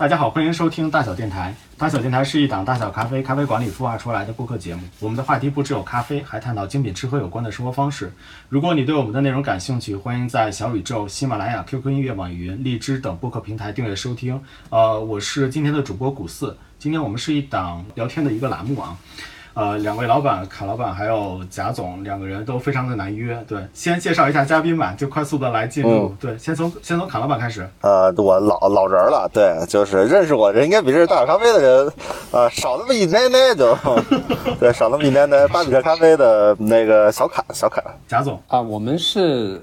[0.00, 1.54] 大家好，欢迎收听大小电台。
[1.76, 4.80] 大小电台是一档大小咖啡咖啡馆里孵化出来的播客节目。
[4.98, 8.10] 我们的话题不只有咖啡，还探讨精品吃喝有关的生活方式。
[8.48, 14.40] 如果你对我们的内容感兴趣，欢迎在小宇宙、喜马拉雅、QQ 音乐、网易云、荔枝等播客平台订阅收听。
[14.70, 16.56] 呃，我是今天的主播古四。
[16.78, 18.96] 今天我们是一档聊天的一个栏目啊。
[19.54, 23.36] 呃，两位老板卡老板还有贾总两个人都非常的难约。
[23.48, 26.14] 对，先介绍一下嘉宾吧，就快速的来进入。
[26.20, 27.68] 对，先从先从卡老板开始。
[27.80, 31.92] 呃，我老老人了，对，就是认识我人应该比认识大小咖啡的人，
[32.30, 33.76] 呃，少那么一奶奶就，
[34.60, 35.46] 对，少那么一奶奶。
[35.48, 37.82] 巴比特咖啡的那个小卡，小卡。
[38.06, 39.60] 贾总啊，我们是。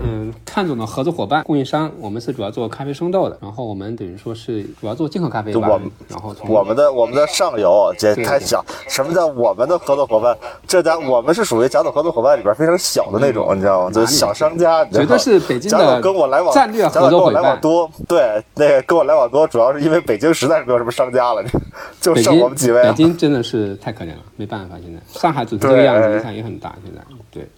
[0.00, 5.68] 嗯，看总的合作伙伴、供应商，我们是主要做咖啡生豆的，然后我们等于说是主要做进口咖啡吧。
[5.68, 8.64] 我们，然后我们的我们的上游，这太小。
[8.88, 10.36] 什么叫我们的合作伙伴？
[10.66, 13.90] 这家我们是属于贾总合作伙伴里边非常小的那种，你知道吗？
[13.92, 14.84] 就是小商家。
[14.86, 17.34] 绝对是北京的跟我来往战略合作伙伴。
[17.34, 21.44] 来往多，对，那个跟我来往多，主要是因为北京实在是没有什么商家了，
[22.00, 22.82] 就剩我们几位。
[22.82, 26.74] 北京真的是太可怜了，没办法，现在上海组成这个样子，影响也很大。
[26.84, 27.00] 现在，
[27.30, 27.48] 对。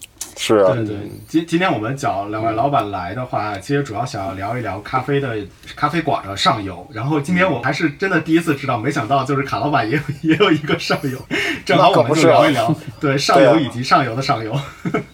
[0.43, 0.97] 是啊，对对。
[1.29, 5.37] 今今天我们找两位老板来的话，其实主要想要聊一聊咖啡的
[5.77, 6.87] 咖啡馆的上游。
[6.91, 10.03] 然后今天我还是真的第一次知道，没想到就是卡老板也有
[10.33, 11.19] 也有一个上游，
[11.67, 14.59] 正好我们就聊一聊，对上游以及上游的上游。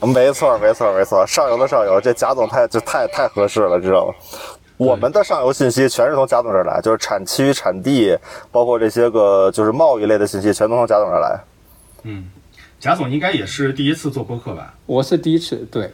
[0.01, 4.15] 没错没错没错，上游的上游，这贾总太就太太合适了，知道吗？
[4.77, 8.17] 我们的上游信息全是从贾总这儿来，就是产区、产地，
[8.53, 11.41] 包括这些个就是贸易类的信息，全都从贾总这儿来。
[12.05, 12.31] 嗯。
[12.79, 14.75] 贾总应该也是第一次做播客吧？
[14.85, 15.91] 我是第一次，对，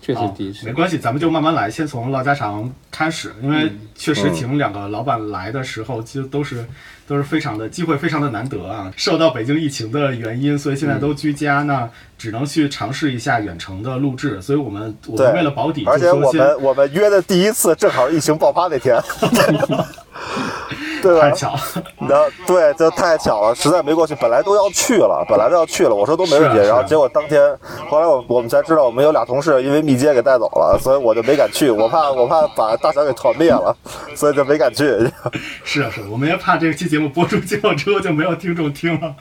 [0.00, 0.66] 确实第一次。
[0.66, 3.32] 没关系，咱们就慢慢来，先从唠家常开始。
[3.42, 6.66] 因为确实请两个老板来的时候，其实都是
[7.06, 8.92] 都是非常的机会，非常的难得啊。
[8.94, 14.40] 受到北京疫情的原因，所以现在都居家呢，只能去尝试一下远程的录制。
[14.42, 18.96] 所以我们我们为了保底，而且我们我们约的第一次正好疫情爆发那天。
[21.02, 21.54] 对太巧，
[21.98, 24.14] 那对，这太巧了，实在没过去。
[24.20, 26.58] 本来都要去了，本来都要去了，我说都没问题。
[26.58, 27.56] 然后结果当天，
[27.88, 31.70] 后来我我们才知道，我们有俩同事因为密接给带走了，所以我就没敢去。
[31.70, 33.76] 我怕我怕把大小给团灭了，
[34.14, 34.84] 所以就没敢去。
[35.64, 39.14] 是啊，是啊，我们也怕这期节目播出之后就没有听众听了。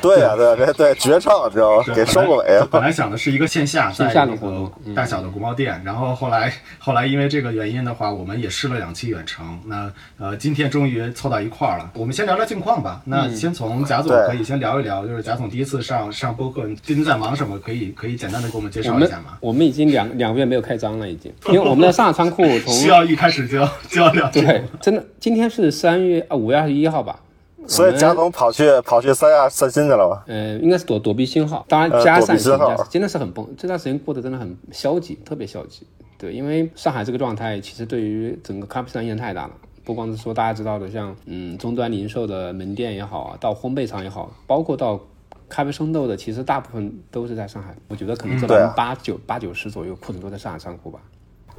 [0.00, 1.84] 对呀，对对对，绝唱，知道吗？
[1.94, 2.44] 给收个尾。
[2.70, 5.80] 本来想的是一个线下，线下的活动，大小的国贸店。
[5.84, 9.58] 然后后来，后来因为这个原因的话，我们也试了两期远程。
[9.66, 11.90] 那呃，今天终于凑到一块儿了。
[11.94, 13.02] 我们先聊聊近况吧。
[13.04, 17.58] 那先从贾总可以先聊一聊，就是贾总第一次上上播客，最近在忙什么？
[17.58, 19.36] 可以可以简单的给我们介绍一下吗？
[19.40, 24.30] 我们已经两两个月没有开张了，已经， 因为我们的上海仓库从需要一开始就要就要聊。
[24.30, 27.16] 对，真的，今天是三月啊五月二十一号吧。
[27.66, 30.24] 所以贾总跑去跑去三亚散心去了吧？
[30.26, 31.64] 呃，应该是躲躲避信号。
[31.68, 32.52] 当然加散心，
[32.90, 33.46] 真的是很崩。
[33.56, 35.86] 这段时间过得真的很消极，特别消极。
[36.18, 39.52] 对，因为上海这个状态，其实对于整个咖啡市场影响太大了。
[39.84, 45.00] 不光是说大家知道的，像嗯终端零售的门店也好啊，到烘焙厂也好，包括到
[45.48, 47.74] 咖啡生豆的，其实大部分都是在上海。
[47.88, 51.00] 我觉得可能这八九八九十左右库存都在上海仓库吧。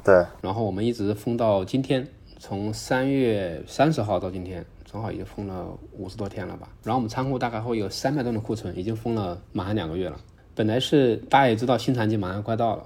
[0.04, 0.24] 对。
[0.40, 2.06] 然后我们一直封到今天，
[2.38, 4.64] 从三月三十号到今天。
[4.92, 5.66] 正好已经封了
[5.96, 10.16] 五十多天了吧，然后我们仓库大概会有三百吨的库存，已经封了马上两个月了。
[10.54, 12.84] 本来是大家也知道新产季马上快到了，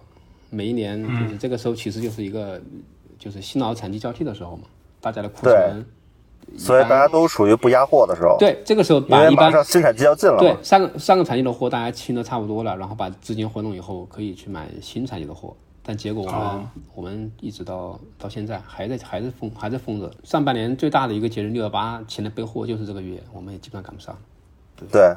[0.48, 2.62] 每一年就是这个时候其实就是一个
[3.18, 4.62] 就是新老产季交替的时候嘛，
[5.00, 5.84] 大家的库存，
[6.56, 8.36] 所以大家都属于不压货的时候。
[8.38, 15.56] 对，这个时候把一般生产季要进了，对，上个上个产季的货大家清的差不多了，然后把资金回笼以后可以去买新产季的货。
[15.88, 20.10] 但结果我们我们一直到到现在还在还是封还在封着。
[20.24, 24.12] 上半年最大的一个节日六幺八前的备货就是这个月，我们也基本上赶不上。
[24.92, 25.14] 对，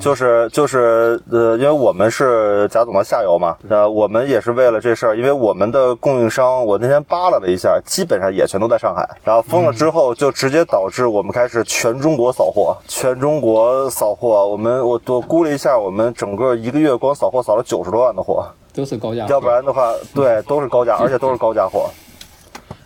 [0.00, 9.08] 就是就是呃，因为我们是贾总的下游嘛，呃，我们也是为了这事儿，因为我们的供应商，我那天扒拉了一下，基本上也全都在上海。
[9.22, 14.48] 然后封了之后，就直接导致我们开始全中国扫货，全中国扫货。
[14.48, 18.48] 我们我我估了一下，我们整个一个月光扫货扫了九十多万的货。
[18.72, 21.90] 都是高价，要不然的话，对，都是高价，而且都是高价货。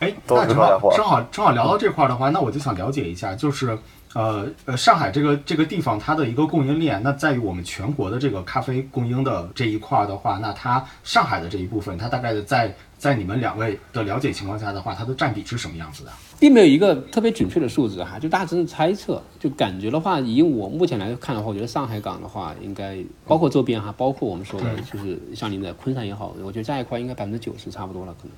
[0.01, 3.79] 哎，那正好正好正好聊到这块的话，那我就想了解一下，就是
[4.15, 12.75] 呃呃，上海这个这个地方它的一个供应链，那在于我们全国的这个咖啡供应的这一块的话，那它上海的这一部分，它大概的在。
[13.03, 16.13] 在你们两位的了解情况下的话，它的占比是什么样子的？
[16.39, 19.21] 并没有一个特别准确的数字哈，就大家只是猜测。
[19.41, 28.33] 就感觉的话，以我目前来看的话，我觉得上海港的话，应该包括周边哈，包括我们说的，就是像您的昆山也好，我觉得这一块应该百分之九十差不多了，可能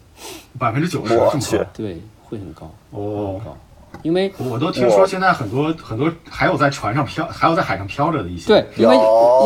[0.58, 3.54] 百分之九十，我去，对，会很高哦，高。
[4.02, 8.46] 因为我都听说现在很多很多还有在船上漂，还有在海上漂着的一些。
[8.46, 8.96] 对，因为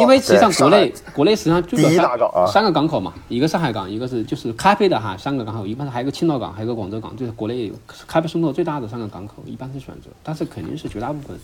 [0.01, 7.73] 因为实际上国内国内实际上就第一有三大港啊三个港口嘛，一个上海港，一个是就是咖啡的哈三个港口，一般是还有个青岛港，还有个广州港，就是国内
[8.07, 11.39] 咖啡渗透最大的三个港口，一般是选择，但是肯定是绝大部分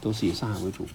[0.00, 0.86] 都是以上海为主。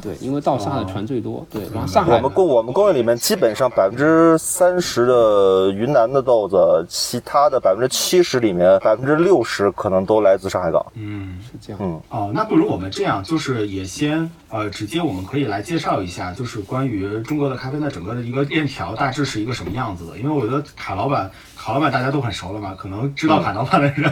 [0.00, 6.56] 对，因为到上海的船最多，对，然后上海我们供我们供应里面基本上百分之三十的云南的豆子，
[6.88, 10.84] 其他的百分之七十里面百分之六十可能都来自上海港。
[10.94, 11.80] 嗯，是这样。
[11.82, 20.16] 嗯哦，那不如我们这样，就是也先呃，直接我们可以来介绍一下，就是关于中国的咖啡的整个的一个链条大致是一个什么样子的。
[20.16, 21.30] 因为我觉得卡老板，
[21.62, 24.10] 卡老板大家都很熟了嘛，可能知道卡老板的人、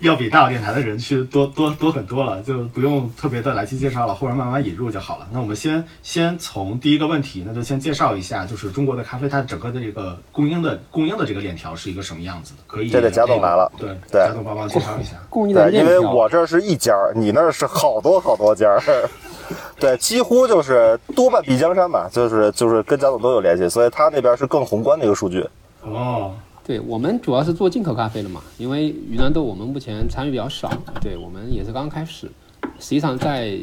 [0.00, 5.26] 要比大小电台的人去多多多很多了，就不用特别的来去介绍了，或者慢慢引入就好了。
[5.32, 12.62] 那我们先先从第一个问题，那就先介绍一下，就是中国的咖啡它整个的这个供应的供应的这个链条是一个什么样子的？
[12.68, 15.16] 可以，这得贾总来了对，对贾总帮忙介绍一下。
[15.28, 18.80] 供应的对，链条，因为我这儿是一家儿，你那儿是好多好多家儿。
[19.78, 25.44] 对，几乎就是多半比江山吧，就是就是跟贾总都有联系，所以他那边是更宏观的一个数据。
[25.82, 26.32] 哦，
[26.66, 30.68] 对我们主要是做进口咖啡的嘛，因为云南豆我们目前参与比较少，
[31.00, 32.28] 对我们也是刚开始。
[32.78, 33.58] 实际上在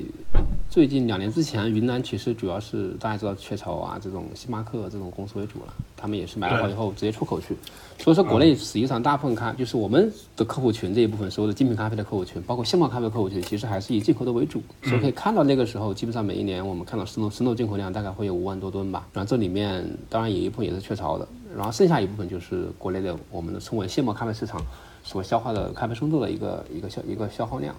[0.69, 7.55] 最近两年之前，云南其实主要是大家知道雀巢啊这种星巴克这种公司为主了，他们也是买了好以后直接出口去。
[7.99, 14.63] 所以说国内实际上大部分咖就是我们的客户群这一部分所有的精品咖啡的客户群，包括现磨咖啡的客户群，其实还是以进口的为主。
[14.81, 19.07] 所以可以看到那个时候，基本上每一年我们看到生豆生豆进口量大概会有五万多吨吧。
[19.13, 24.59] 然后这里面当然有一部分也是雀巢的，然后剩下一部分就是国内的我们的称为现磨咖啡市场
[25.03, 27.75] 所消化的咖啡生豆的一个一个消一个消耗量。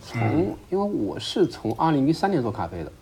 [0.00, 2.92] 从因为我是从二零一三年做咖啡的，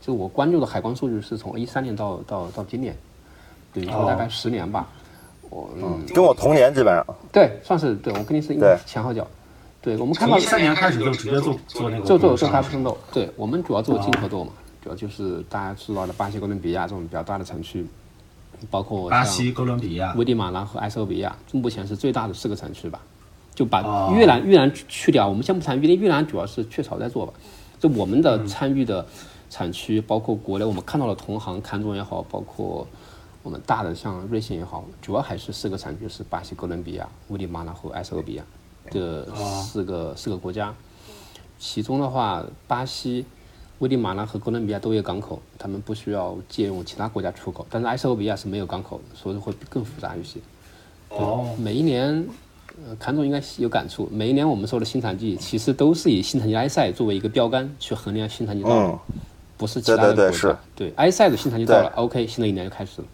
[0.00, 2.96] 就我关注的海关数据是从一三年到到到今年，
[3.72, 4.88] 等于说大概十年吧。
[5.50, 7.04] 我嗯，跟我同年基本上。
[7.30, 9.26] 对，算是对我跟你是应该前后脚。
[9.82, 17.84] 对，我们看到从一三年开始就直接做做那个做做做咖啡生豆，对我们主要做进口豆嘛，主要就是大家知道的巴西、哥伦比亚这种比较大的产区，
[18.70, 20.14] 包括巴西、哥伦比亚。
[20.14, 23.00] 危地马拉和埃塞俄比亚，目前是最大的四个产区吧。
[23.54, 27.32] 就把哦越南越南去掉，我们先不谈越南，越南主要是雀巢在做吧。
[27.78, 29.04] 就我们嗯的参与的
[29.50, 32.86] 产区，包括国内我们看到的同行，看中也好，包括
[33.42, 38.44] 我们大的像瑞幸也好，主要还是四个产区是巴西、哥伦比亚、危地马拉和埃塞俄比亚
[38.90, 40.74] 这四个四个国家。
[41.58, 43.24] 其中的话，巴西、
[43.78, 50.40] 危地马拉和哥伦比亚都有港口，他们不需要借用其他国家出口，但是埃塞俄比亚是没有港口的，所以会更复杂一些。
[51.10, 52.24] 哦，每一年，呃，
[52.98, 54.08] 谭总应该有感触。
[54.12, 58.98] 每一年我们说的新产季，其实都是以新产季埃塞作为一个标杆去衡量新产季到了，嗯
[59.56, 60.16] 不是其他的国家。
[60.16, 63.06] 对对对是对埃塞的新产季到了，OK，新的一年就开始了。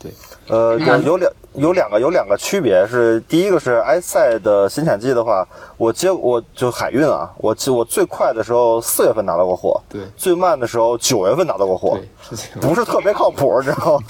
[0.00, 0.12] 对，
[0.46, 5.44] 呃，有有两有两个有两个区别是，第一个是埃塞的新产季的话，
[5.76, 11.98] 我接我就海运啊，我记我最快的时候四月份拿到过货，对最慢的时候九月份拿到过货，
[12.30, 12.58] 对，是。
[12.60, 14.04] 不是特别靠谱，你知道吗？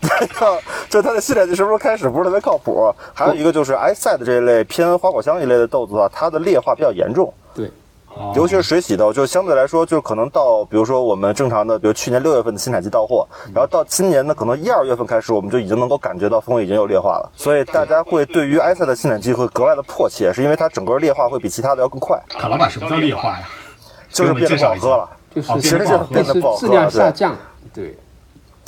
[0.00, 0.58] 这 个
[0.88, 2.92] 就它的新产季什么时候开始不是特别靠谱。
[3.14, 7.32] 还有一个就是埃塞的这一类偏花果香一类的豆子的话，它的裂化比较严重。
[7.54, 7.70] 对，
[8.14, 23.48] 哦尤其是水洗豆，就相对来说，就可能到，比如说我们正常的，比如去年六月份的新产季到货，然后到今年呢，可能一二月份开始，我们就已经能够感觉到风味已经有裂化了，所以大家会对于埃塞的新产季会格外的迫切，是因为它整个裂化会比其他的要更快，卡老板什么叫劣化呀？
[24.08, 27.12] 就是变得不好喝了，就是哦其实就是变得不好喝了，质量下对。
[27.12, 27.36] 降。
[27.72, 27.98] 对，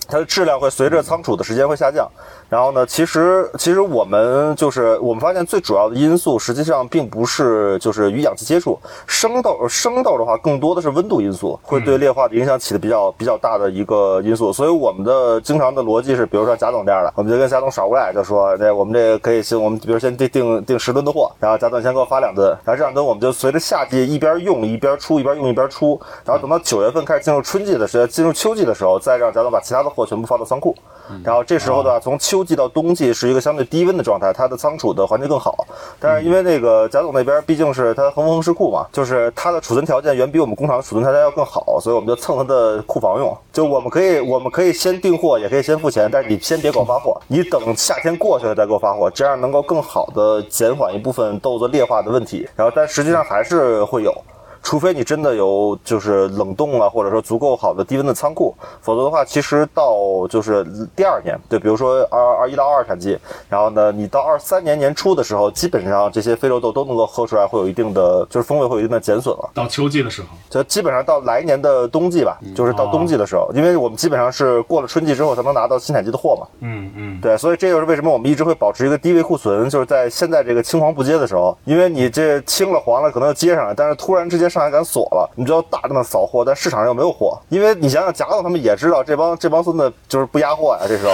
[0.08, 2.10] 它的质量会随着仓储的时间会下降。
[2.52, 8.78] 然后呢，其实其实我们就是我们发现最主要的因素，实际上并不是就是与氧气接触。
[9.06, 14.52] 生豆生豆的话，更多的是温度因素，会对裂化的影响起的比较比较大的一个因素。
[14.52, 30.76] 所以我们的经常的逻辑是，比如说贾总这样的，我们就跟贾总耍过来，就说这我们这可以先我们比如先订订订十吨的货，然后贾总先给我发两吨，然后这两吨我们就随着夏季一边用一边出，一边用一边出，然后等到九月份开始进入春季的时候，进入秋季的时候，再让贾总把其他的货全部放到仓库。
[31.24, 35.66] 然后这时候的话，从秋季到冬季是一个相对低温的状态，它的仓储的环境更好。
[36.00, 43.36] 但是因为那个贾总那边毕竟是它恒丰市库嘛，就是它的储存条件远比我们工厂的储存条件要更好，所以我们就蹭它的库房用。
[43.52, 52.48] 就我们可以我们可以先订货，也可以先付钱，但是你先别给我发货，你等夏天过去了再给我发货，这样能够更好的减缓一部分豆子裂化的问题。
[52.56, 54.12] 然后但实际上还是会有。
[54.62, 60.64] 除非你真的有就是冷冻啊，或者说足够好的低温的仓库，否则的话，其实到就是
[60.94, 69.50] 第二年，对，比如说二二一到二产季，然后呢，你到二三年年初的时候，基本上这些非洲豆都能够喝出来，会有一定的就是风味会有一定的减损了。
[69.52, 76.46] 到秋季的时候，就基本上到来年的冬季吧，就是到冬季的时候，因为我们基本上是过了春季之后才能拿到新产季的货嘛。
[76.60, 91.12] 嗯嗯，对，所以这就是为什么我们一直会保持一个低位库存，就是在现在这个青黄不接的时候，因为你这青了黄了可能要接上来，但是突然之间上海敢锁了，你知道大量的扫货，但市场上又没有货，因为你想想贾总他们也知道这帮这帮孙子就是不压货呀，这时候，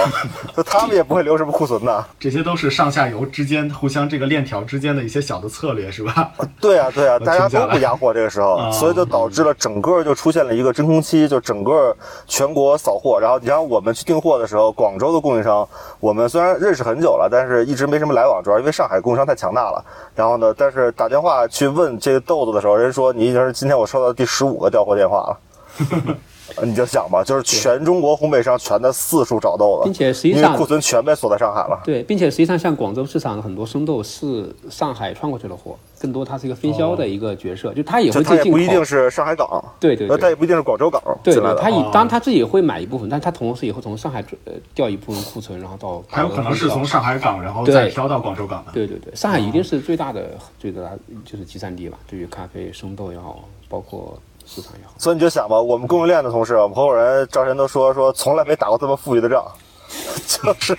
[0.57, 2.05] 就他们也不会留什么库存的。
[2.19, 6.31] 这些都是上下游之间互相这个链条之间的一些小的策略，是吧？
[6.59, 11.95] 对啊，对啊，大家都不压货这个时候，所以就导致了整个就出现了一个真空期，就整个
[12.27, 13.17] 全国扫货。
[13.19, 15.67] 然后你像我们去订货的时候，广州的供应商，
[15.99, 19.83] 我们虽然认识很久了，但是一直没什么来往，主要因为上海供应商太强大了。
[20.15, 25.39] 然后呢，但是打电话去问这个豆子的时候，人说你已经是今天我收到第十五个调货电话了。
[26.63, 31.81] 你就想吧，就是全中国烘焙商全在四处找豆子，并且实际上库存全被锁在上海了。
[31.83, 48.71] 对，并且实际上像广州市场很多生豆是上海串过去的货，更多它是一个分销的一个角色，就它也会它也不一定是上海港，对对，它也不一定是广州港对对，它以当然它自己会买一部分，但它同时也会从上海呃调一部分库存，然后到还有可能是从上海港然后再挑到广州港的。
[48.73, 50.25] 对对对，上海一定是最大的
[50.59, 50.81] 最大
[51.25, 54.19] 就是集散地吧，对于咖啡生豆也好，包括。
[54.49, 59.45] 市场也好，所以你就想吧，我们供应链的同事，我们合伙人赵晨都说说，从来没打过这么富裕的仗，
[60.27, 60.77] 就是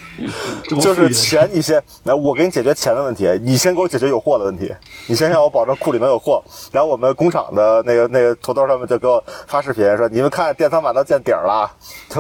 [0.81, 4.73] 就是钱你先，来我给你解决钱的问题，你先给我解决有货的问题，
[5.07, 11.71] 你先让我保证库里能有货，然后我们工厂的那个那个土豆他们就给我发视频说，你们看电仓板都见底儿了，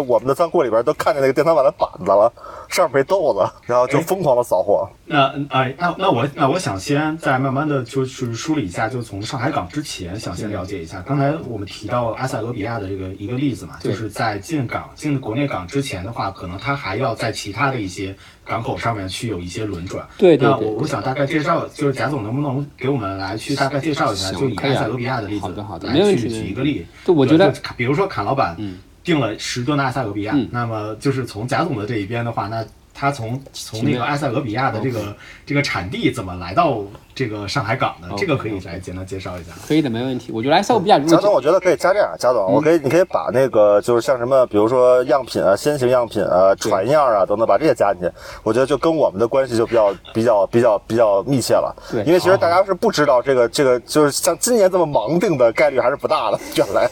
[0.06, 2.32] 我们的仓库里边都看见那个电仓板的板子了。
[2.68, 4.88] 上面没豆子，然后就疯狂的扫货。
[5.04, 11.02] 那哎，那那我那我想先再慢慢的就是梳理一下，就从上海港之前想先了解一下。
[11.04, 20.06] 刚才我们提到埃塞俄比亚的这个一个例子嘛，就是在进港进国内港之前的话，可能它还要在其他的一些港口上面去有一些轮转。
[20.16, 20.48] 对对。
[20.48, 25.48] 那我我想大概介绍，就是贾总能不能给我们来去大概介绍一下，就以埃塞俄比亚的例子
[25.82, 26.86] 来去举一个例。
[27.04, 28.78] 就我觉得，比如说卡老板，嗯。
[29.02, 36.84] 订了十吨的埃塞俄比亚，那么就是从贾总的这一边的话，那他从从那个埃塞俄比亚的这个这个产地怎么来到
[37.20, 38.08] 这个上海港的？
[38.16, 39.52] 这个可以来简单介绍一下。
[39.68, 40.32] 可以的，没问题。
[40.32, 42.16] 我觉得埃塞俄比亚，贾总，我觉得可以加这样。
[42.18, 48.10] 贾总，我可以，你可以把那个就是像什么，比如说样品啊、先行样品啊、船样啊等等，把这些加进去。
[48.42, 51.76] 我觉得就跟我们的关系就比较比较比较比较密切了。
[51.90, 56.88] 对，因为其实大家是不知道这个这个，就是像今年这么盲定的概率还是不大的，原来。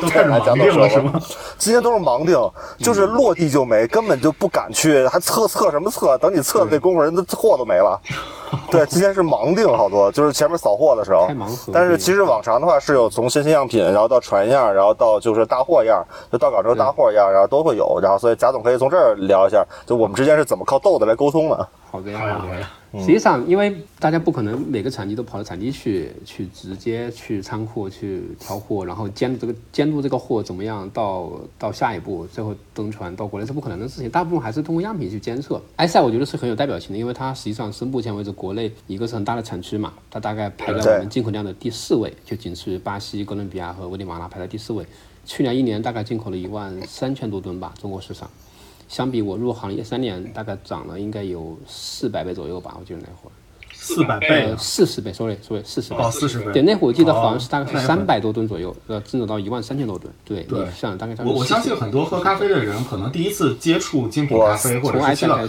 [0.00, 1.12] 都开始盲定了是吗？
[1.58, 2.36] 今天都是盲定，
[2.78, 6.16] 就是落地就没，根本就不敢去，还测测什么测？
[6.18, 8.00] 等你测的那功夫，人的货都没了。
[8.70, 11.28] 对，今天是盲定好多，就是前面扫货的时候。
[11.72, 17.98] 但是其实往常的话是有从新鲜样品，然后到船样，然后到就是大货样，就到港之后大货样，然后都会有。
[18.02, 21.68] 然后所以贾总可以从这儿聊一下，就我们之间是怎么靠豆子来沟通的。
[21.90, 22.68] 好的呀，好的呀。
[23.00, 34.08] 实际上，因为大家不可能每个产地都跑到产地去，去直接去仓库去调货，然后监督这个监督这个货怎么样，到到下一步最后登船到国内是不可能的事情。
[34.08, 35.60] 大部分还是通过样品去监测。
[35.76, 44.84] 埃塞我觉得是很有代表性的，因为它实际上是目前为止国内一个是很大的产区嘛，它大概排在我们进口量的第四位，就仅次于巴西、哥伦比亚和危地马拉排在第四位。
[45.26, 48.28] 去年一年大概进口了一万三千多吨吧，中国市场。
[48.88, 53.32] 相比我入行业三年，大概涨了应该有四百倍左右吧，我记得那会儿。
[53.76, 55.96] 四百倍，四十倍，sorry，sorry，四十倍。
[55.98, 56.52] 哦，四十倍。
[56.52, 60.10] 对，那会儿我记得好像是大概是三百多吨左右，呃，增长到一万三千多吨。
[60.24, 61.14] 对，对，像大概。
[61.22, 65.46] 我我相信很多喝咖啡的人，可能第一次接触精品咖啡或者是去了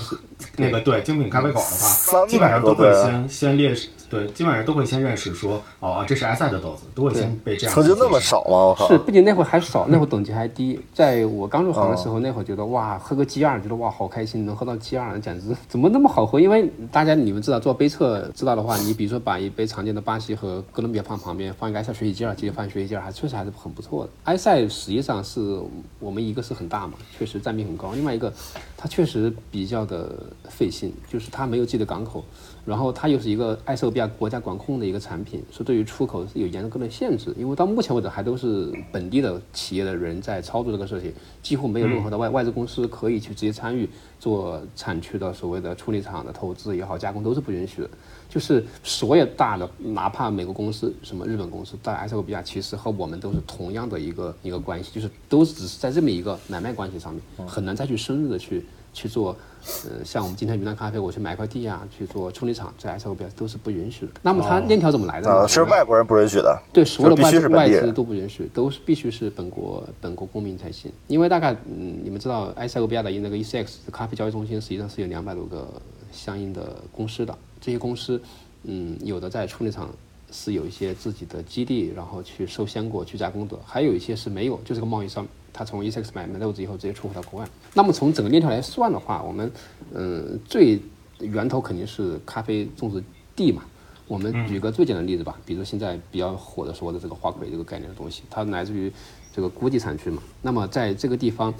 [0.57, 3.73] 那个对精品咖啡馆的话，基本上都会先先列。
[4.15, 7.73] 对，基本上都会先认识说，哦，这是埃塞的豆子，都会先被这样。
[7.73, 8.49] 曾经那么少吗？
[8.49, 8.87] 我靠！
[8.87, 10.79] 是，不仅那会儿还少，那会儿等级还低。
[10.93, 16.39] 在我刚入行的时候，那会儿觉得哇，喝个 G 二，觉得哇，好开心，能喝到 G 二，简直怎么那么好喝？
[16.39, 24.09] 因为大家你们知道做杯测知道的话，你比如说把一杯常见的巴西和哥伦比亚放旁边，放一个埃塞水洗机二，其实放水洗机二还确实还是很不错的。
[24.25, 25.59] 埃塞实际上是
[25.99, 28.31] 我们一个是很大嘛，确实占比很高；另外一个，
[28.77, 30.09] 它确实比较的
[30.49, 32.23] 费心，就是它没有自己的港口。
[32.65, 37.33] 然后它又是一个埃塞俄比亚国家管控的一个产品，所以对于出口是有严格的限制。
[37.37, 43.87] 因为到目前为止还都是本地的企业的人在操作这个事情，几乎没有任何的外外资公司可以去直接参与
[44.19, 47.89] 做产区的所谓的处理厂的投资也好，加工都是不允许的。
[48.27, 59.37] 就是所有大的，哪怕美国公司、什么日本公司在埃塞俄比亚，其实和我们都是同样的一个一个关系，就是都只是在这么一个买卖关系上面，很难再去深入的去去做。
[59.85, 64.11] 呃，像我们今天云南咖啡，我去买块地啊，去做处理厂，在 S O B 都是不允许的。
[64.21, 65.47] 那么它链条怎么来的呢？
[65.47, 66.61] 是外国人不允许的。
[66.71, 70.91] 对，所有的外资都不允许，都是必须是本国本国公民才行。
[71.07, 75.67] 因为大概嗯，你们知道埃塞俄比亚的那个 ECX 咖啡交易中心，实际上是有两百多个
[76.11, 77.35] 相应的公司的。
[77.59, 78.21] 这些公司，
[78.63, 79.89] 嗯，有的在处理厂
[80.31, 87.47] 是有一些自己的基地，然后去收鲜果去加工的，还有一些是没有，就是个贸易商，他从 ECX 买买豆子以后直接出口到国外。
[87.73, 89.51] 那么从整个链条来算的话，我们
[89.93, 90.79] 嗯最
[91.19, 93.03] 源头肯定是咖啡种植
[93.35, 93.63] 地嘛。
[94.07, 98.91] 我们举个最简单的例子吧，比如现在比较火的说的这个花魁这个概念的东西，它来自于
[99.35, 100.21] 这个估计产区嘛。
[100.43, 101.51] 那么在这个地方，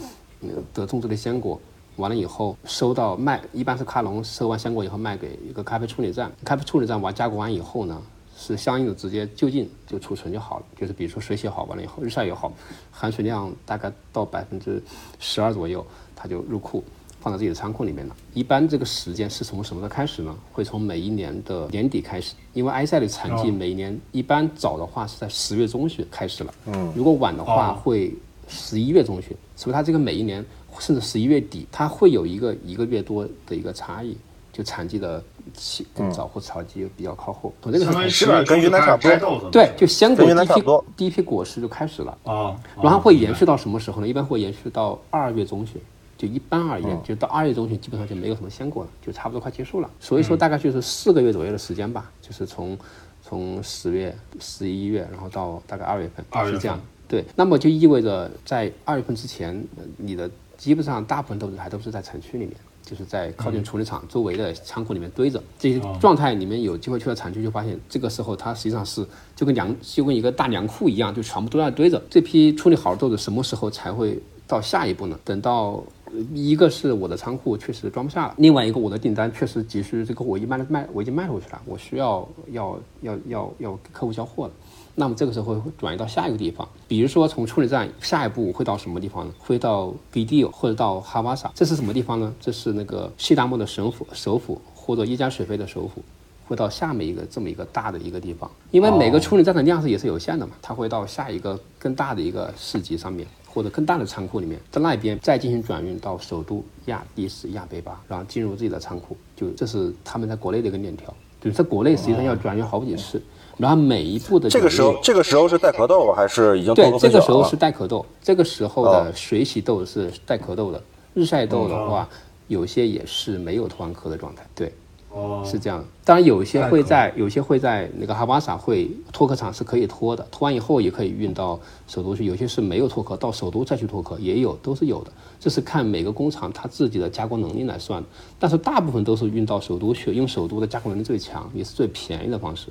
[0.42, 1.60] 呃的种植的鲜果，
[1.96, 8.00] 完了以后收到卖，一般是卡农收完鲜果以后卖给一个咖啡处理站，咖啡处理站完加工完以后呢，
[8.38, 10.66] 是相应的直接就近就储存就好了。
[10.80, 12.52] 就是比如说水洗好完了以后，日晒也好，
[12.92, 14.82] 含水量大概到百分之
[15.20, 16.84] 十二左右，它就入库。
[17.22, 18.16] 放在自己的仓库里面了。
[18.36, 20.38] 一般这个时间是从什么时候开始呢？
[20.54, 28.14] 会从每一年的年底开始，因为埃塞的产季每一年一般早的话是在十月中旬开始了，嗯，如果晚的话会
[28.48, 30.46] 十一月中旬，所以它这个每一年
[30.78, 34.16] 甚至十一月底，它会有一个一个月多的一个差异，
[34.54, 37.54] 就产季的起更早或草季比较靠后。
[37.62, 39.50] 从这个时候开始相当于十月跟云南差不多。
[39.50, 40.64] 对，就鲜果第一批
[40.98, 42.18] 第一批果实就开始了。
[42.26, 43.46] 啊，然后会延续。
[43.46, 44.08] 到什么时候呢？
[44.08, 45.80] 一般会延续到二月中旬。
[46.18, 49.90] 就一般而言，就到二月中旬，基本上就没有什么鲜果了，就差不多快结束了。
[50.00, 52.78] 所以说大概就是四个月左右的时间吧，就是从
[53.22, 56.80] 从十月、十一月，然后到大概二月份，是这样。
[57.08, 62.56] 对，那么就意味着在二月份之前，呃你的基本上大部分豆子还都是在城区里面，
[62.86, 65.42] 就是在靠近处理厂周围的仓库里面堆着。
[65.58, 72.02] 这些状态你们有机会去到产区，就发现这个时候它实际上是就跟粮就跟一个大粮库一样，就全部都在堆着。
[72.10, 75.20] 这批处理好的豆子什么时候才会到下一步呢？
[75.24, 84.54] 等到呃一个是我的仓库确实装不下了，另外一个我的订单确实急需这个我已经卖了卖我已经卖出去了，我需要要要要要给客户交货了。
[84.96, 89.34] 那么这个时候会转移到下一个地方，比如说从处理站下一步会到什么地方呢？
[89.38, 92.34] 会到 Bidio 或者到哈瓦萨，这是什么地方呢？
[92.40, 96.02] 这是那个西达莫的省府首府或者伊加水费的首府。
[96.48, 111.12] 会到下面一个这么一个大的一个地方，因为每个处理站的量是也是有限的嘛，它会到下一个更大的一个市集上面，或者更大的仓库里面，在那边再进行转运到首都亚的士、亚贝巴，然后进入自己的仓库，就这是他们在国内的一个链条，
[111.46, 113.22] 就是在国内实际上要转运好几次，
[113.56, 118.92] 然后每一步的这个时候，这个时候是带壳豆还是已经对，这个时候是是带壳豆，这个时候哦。
[118.92, 120.82] 的水洗豆是带壳豆的，
[121.14, 122.10] 日晒豆的话，
[122.48, 124.74] 有些也是没有脱完壳的状态，对。
[125.16, 125.82] 哦，是这样。
[126.04, 132.26] 当然，有一些会在有些会在那个哈巴萨会脱壳厂是可以脱的，脱完以后也可以运到首都去。
[132.26, 135.12] 有些是没有脱壳，到首都再去脱壳也有，都是有的。
[135.40, 138.10] 这是看每个工厂它自己的加工能力来算的。
[138.38, 142.68] 但是大部分都是运到首都去，因为首都的加工能力最强，也是最便宜的方式。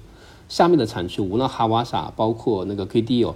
[0.46, 3.32] 下面的产区，无论哈瓦萨，包括那个 KDO，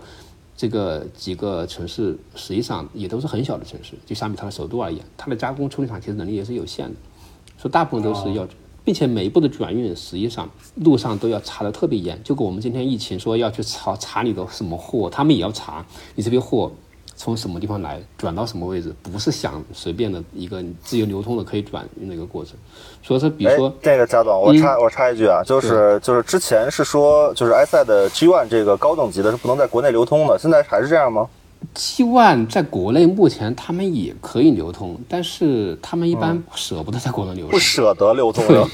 [0.55, 6.94] 这个几个城市实际上也都是很小的城市，就相比它的首都而言，它的加工处理厂其实能力也是有限的。
[7.57, 8.47] 所以大部分都是要，
[8.88, 16.72] 并且每一步的转运实际上路上都要查的特别严，就跟我们今天疫情说要去查查你的什么货，他们也要查你这批货
[17.14, 22.55] 从什么地方来，转到什么位置，不是想随便的一个自由流通的可以转运的一个过程。
[23.03, 31.29] 所以说，比如说，，这个贾总，我插我插一句啊，就是就是之前是说，就是埃塞的 G One 这个高等级的是不能在国内流通的，现在还是这样吗？
[31.75, 37.59] G One 在国内目前他们也可以流通，但是他们一般舍不得在国内流通不。
[37.59, 38.64] 舍得流通对，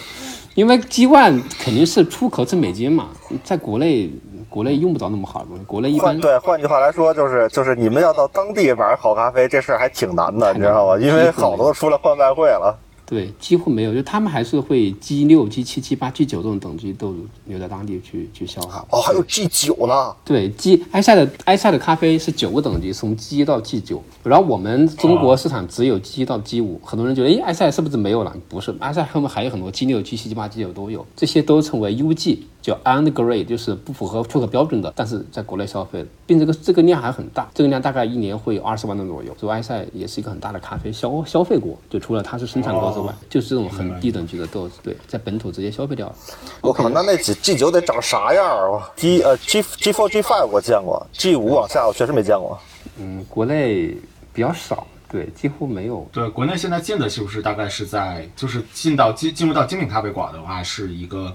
[0.55, 3.09] 因为 G One 肯定是出口挣美金嘛，
[3.43, 4.11] 在国内
[4.49, 10.99] 国内用不着那么好的东西，国内一般对，换句话来说，就是就是你们要到当地买好咖啡，这事儿还挺难的，你知道吗？
[10.99, 12.79] 因为好多出来换外汇了。
[13.07, 17.15] 对几乎没有，就他们还是会 G 六、G 七、G 八、G 九这种等级都
[17.47, 18.85] 留在当地去去消化。
[18.91, 28.35] 哦，还有 G 九呢，对，G 埃塞的埃塞的咖啡是九个等级，从 G 到 G 九，然后我们中国市场只有 G 到 G 五，很多人觉得，哎，埃塞是不是没有了？
[28.49, 46.15] 不是，埃塞后面还有很多 G 六、G 七、G 八、G 九都有，这些都称为 UG，叫 ungrade，就是不符合出口标准的，但是在国内消费，并这个这个量还很大，这个量大概一年会有二十万吨左右，所以埃塞也是一个很大的咖啡消消费国，就除了它是生产国之外，就是这种很低等级的豆子，对，在本土直接消费掉了。
[46.63, 52.59] 我靠，那那 G G 九得长啥样啊？G 呃 G G four G five 我见过，G 五往下我确实没见过。
[52.99, 53.95] 嗯，国内
[54.33, 56.09] 比较少，对，几乎没有。
[56.11, 61.35] 对，国内现在进的是不是大概是在就是进到进进入到精品咖啡馆的话，是一个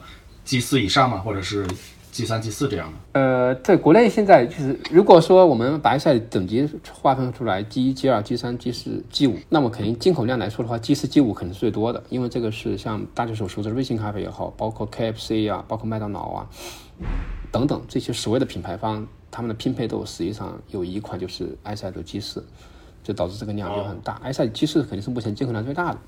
[0.49, 1.19] G 四以上嘛？
[1.19, 1.63] 或者是
[2.11, 3.19] G 三、G 四这样的？
[3.19, 16.49] 呃，在国内现在就是，如果说我们把赛等级划分出来，G 一、G 二、G 三、G 四、G 五，那么肯定进口量来说的话，G 四、G 五肯定是最多的，因为这个是像大家所熟知的瑞幸咖啡也好，包括 KFC 啊，包括麦当劳啊
[17.51, 22.43] 等等这些所谓的品牌方，他们的拼配豆实际上有一款就是埃塞的 G 四，
[23.03, 24.19] 就导致这个量就很大。
[24.23, 25.99] 埃塞 G 四肯定是目前进口量最大的。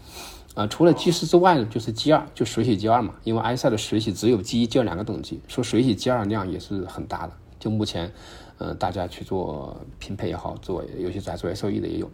[0.53, 3.13] 啊，除了 G 四之外呢，就是 G 二，就水洗 G 二嘛。
[3.23, 7.33] 因为埃塞的水洗只有 G 一、G 二两个等级，说水洗 G 二量也是很大的。
[7.57, 8.11] 就目前，
[8.57, 12.09] 呃，大家去做拼配也好，做尤其在做 S O E 的也有。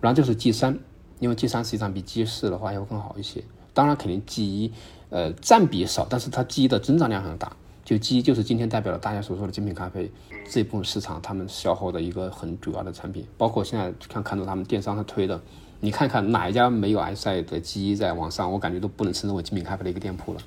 [0.00, 0.78] 然后就是 G 三，
[1.18, 3.44] 因为 G 三实际上比 G 四的话要更好一些。
[3.74, 4.72] 当然，肯定 G 一，
[5.10, 7.54] 呃，占比少，但是它 G 一的增长量很大。
[7.84, 10.10] 就 G 一就是今天代表了大家所说的精品咖啡
[10.48, 13.26] 这部分市场，他们消耗的一个很主要的产品。
[13.36, 15.38] 包括现在看看到他们电商他推的。
[15.84, 20.40] 你看看哪一家没有埃塞的机在网上，我感觉都不能称之为精品咖啡的一个店铺了，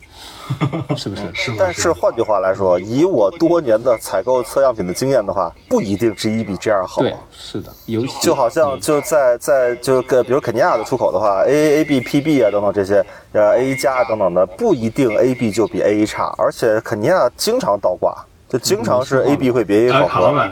[0.97, 1.21] 是不是？
[1.35, 1.53] 是。
[1.59, 7.03] 但是换句话来说，以我多年的采购测样品的经验的话，不一定 G 一比 G 二好。
[7.03, 7.71] 对，是的。
[7.85, 19.51] 尤其就好像就在在就个比如肯尼亚的出口的话，A A A B P B 啊等等这些，呃 A 加等等的，不一定 A B 就比 A 差，而且肯尼亚经常倒挂，就经常是 A B
[19.51, 20.49] 会比 A 好喝。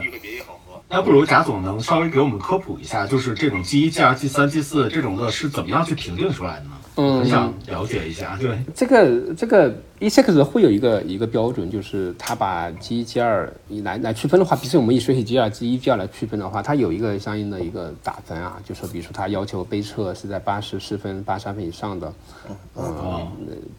[0.88, 6.70] 那不如贾总能稍微给我们科普一下，就是这种 G 一、G 二、G 三、G 四这种的是怎么样去评定出来的呢？
[6.96, 8.36] 嗯，很想了解一下。
[8.40, 9.82] 对，这个这个。
[9.98, 13.50] E s x 会有一个一个标准，就是它把 G 一、G 二
[13.82, 22.12] 来来区分的话，比如说我们以水洗 G 二、G 一、G 二来区分的话，它有一个相应的一个打分啊，就说比如说它要求杯测是在八十四分、八三分以上的，
[22.76, 23.26] 嗯，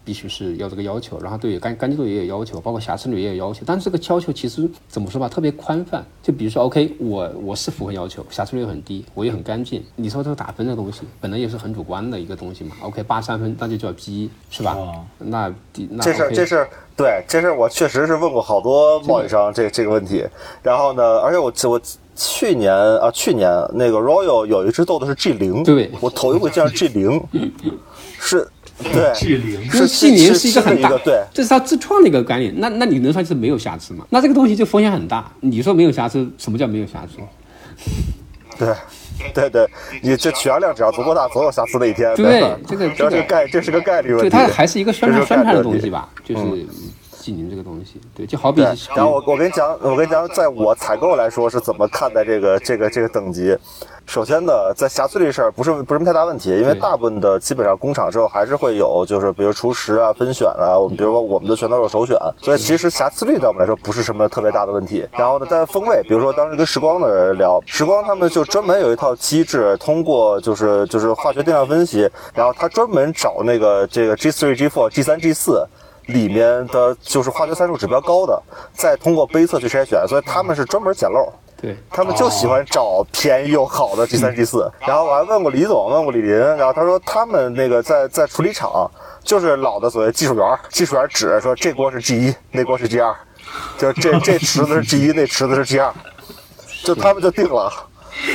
[0.04, 1.20] 必须是要这个要求。
[1.20, 3.62] 然后对干干净度也有要求，包括瑕疵率也有要求。
[3.64, 6.04] 但是这个要求其实怎么说吧，特别宽泛。
[6.20, 9.80] 就比如说 OK，我我是符合要求，瑕疵率很低，我也很干净。
[9.94, 12.74] 你说这个打分的东西本来也是很主观的一个东西嘛。
[12.82, 14.76] OK，八三分那就叫 G 一，是吧？
[15.18, 15.54] 那
[15.90, 16.07] 那。
[16.12, 20.24] 这事儿这事儿对这事儿我确实是问过好多贸易商这这个问题，
[20.62, 21.80] 然后呢，而且我我
[22.14, 27.22] 去年啊去年那个 Royal 有一只豆子是 G 零，对我头一回见 G 零，
[28.18, 28.48] 是
[28.82, 34.04] 对 G 零，是 G 零是一个很大，对，这是他自创的一个概念，那那你能说是没有瑕疵吗？
[34.10, 35.30] 那这个东西就风险很大。
[35.40, 37.18] 你说没有瑕疵，什么叫没有瑕疵？
[38.58, 38.74] 对。
[39.34, 39.68] 对对，
[40.02, 42.14] 你这取样量只要足够大，总有瑕疵那一天。
[42.14, 44.28] 对，这个这个概，这是个概率问题。
[44.28, 46.42] 对，它还是一个宣传宣传的东西吧，就是
[47.28, 48.00] 济宁这个东西。
[48.14, 48.62] 对，就好比。
[48.94, 53.54] 然后我我跟你讲，我跟你讲，在我采购来说是怎么看待这个这个这个等级。
[54.06, 65.06] 首先呢，在瑕疵率事儿不是不是什么太大问题，因为大部分的基本上工厂之后还是会有，就是比如厨师啊、分选啊，我们比如说我们的全都是首选，所以其实瑕疵率对我们来说不是什么特别大的问题。
[65.12, 75.66] 然后呢，在风味，比如说当时跟时光的人聊，时光他们就专门有一套机制，通过就是就是化学定量分析，然后他专门找那个这个 G3、G4、G3、G4
[76.08, 78.42] 里面的就是化学参数指标高的，
[78.72, 81.32] 再通过杯测去筛选，所以他们是专门捡漏。
[81.60, 81.76] 对。
[81.90, 88.90] 他们就喜欢找便宜又好的 G 三 G 四，然后我还问过李总，问过李林，然后他说他们那个在在处理厂
[89.22, 93.14] 就是老的所谓技术员，技术员指说这锅是 G 一，那锅是 G 二，
[93.76, 95.92] 就这 这池子是 G 一，那池子是 G 二，
[96.84, 97.70] 就他们就定了，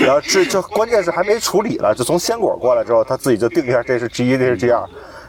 [0.01, 4.83] 然后这就关键是还没处理了，就从鲜果过来之后，他自己就定一下这是 G 一，那是 G 二。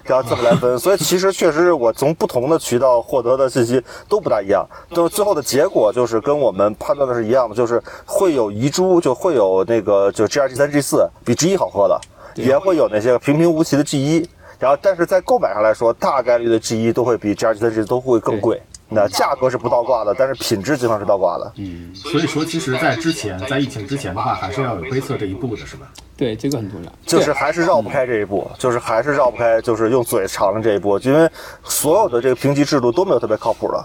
[0.09, 12.01] 要这么来分，所以其实确实我从不同的渠道获得的信息都不大一样，就最后的结果就是跟我们判断的是一样的，就是会有遗珠，就会有那个就 G 二、G 三、G 四比 G 一好喝的，
[12.35, 18.61] 也会有那些平平无奇的 G 一，然后但是在购买上来说，大概率的 G 一都会比 G 二、G 三、G 四都会更贵。
[18.88, 21.53] 那价格是不倒挂的，但是品质基本上是倒挂的。
[21.57, 25.87] 嗯，所以说，其实，在之前，在疫情之前的话，还是要有杯测这一步的，是吧？
[26.16, 26.92] 对，这个很重要。
[27.05, 31.29] 就是还是绕不开这一步，就是还是绕不开，就是用嘴尝了这一步，因为
[31.64, 33.85] 所有的这个评级制度都没有特别靠谱的，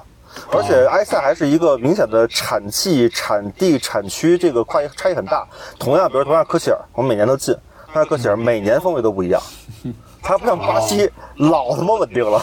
[0.51, 5.47] 而且埃塞还是一个明显的产气、产地、产区这个跨差异很大。
[5.79, 7.55] 同样，比如同样科希尔，我们每年都进，
[7.93, 9.41] 但是科希尔每年风味都不一样，
[10.21, 12.39] 它不像巴西老他妈稳定了。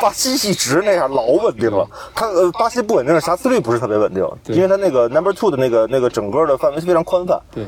[0.00, 7.64] 巴西一直那样老稳定了，它呃巴西不稳定，瑕疵率不是特别稳定，因为它那个 number two 的那个那个整个的范围非常宽泛，对，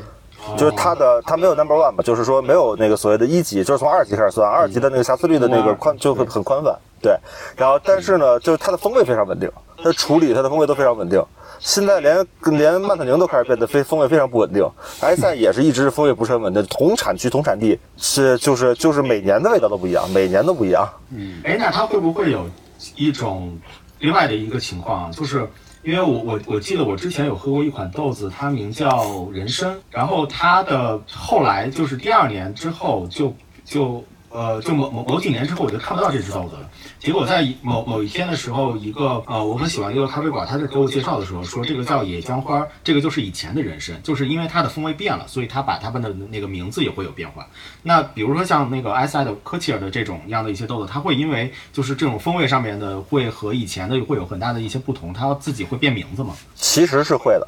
[0.57, 7.17] 就是它的它没有 number one 吧，就是说没有那个所谓的一级，就是从二级开始算，二级的那个瑕疵率的那个宽就会很宽泛，对，
[7.55, 9.51] 然后但是呢，就是它的风味非常稳定，
[9.83, 11.23] 它处理它的风味都非常稳定。
[11.59, 14.63] 现在连连曼特宁都开始变得非风味非常不稳定，
[15.01, 16.63] 埃塞也是一直风味不是很稳定。
[16.65, 20.87] 同产区同产地是就是就是每年的味道都不一样，每年都不一样。
[21.11, 22.49] 嗯，哎，那它会不会有
[22.95, 23.57] 一种
[23.99, 25.47] 另外的一个情况，就是
[25.83, 34.03] 因为我我我记得我之前有喝过一款豆子，它名叫人参，然后它的后来就是第二年之后就就
[34.37, 36.69] 呃就某某某几年之后我就看不到这只豆子了。
[36.99, 47.47] 结果在某某一天的时候，一个呃我很喜欢一个咖啡馆，他在给我介绍的时候说，这个叫野姜花，这个就是以前的人参，就是因为它的风味变了，所以他把他们的那个名字也会有变化。
[47.81, 56.35] 那比如说像那个埃塞的科切尔的这种样的一些豆子，它会因为就是这种风味上面的会和以前的会有很大的一些不同，它自己会变名字吗？
[56.53, 57.47] 其实是会的。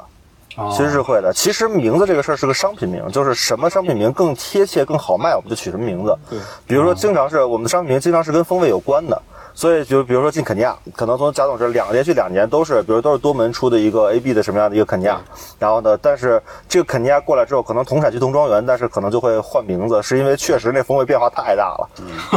[0.72, 1.32] 其实是会的。
[1.32, 6.16] 其实名字这个事儿是个商品名，就是什么商品名更贴切、更好卖，我们就取什么名字。
[6.28, 9.20] 对，比如说，经常是我们的商品名经常是跟风味有关的。
[9.52, 15.20] 所以就比如说进肯尼亚，可能从贾总这两连续两年都是，比如都是多门出的一个 A B 的什么样的一个肯尼亚。
[15.58, 21.90] 然后呢，但是这个肯尼亚过来之后，可能同产区同庄园，但是可能就会换名字，是因为确实那风味变化太大了，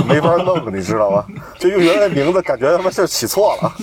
[0.07, 1.23] 没法弄， 你知道吗？
[1.59, 3.73] 就用原来名字，感觉他妈是起错了。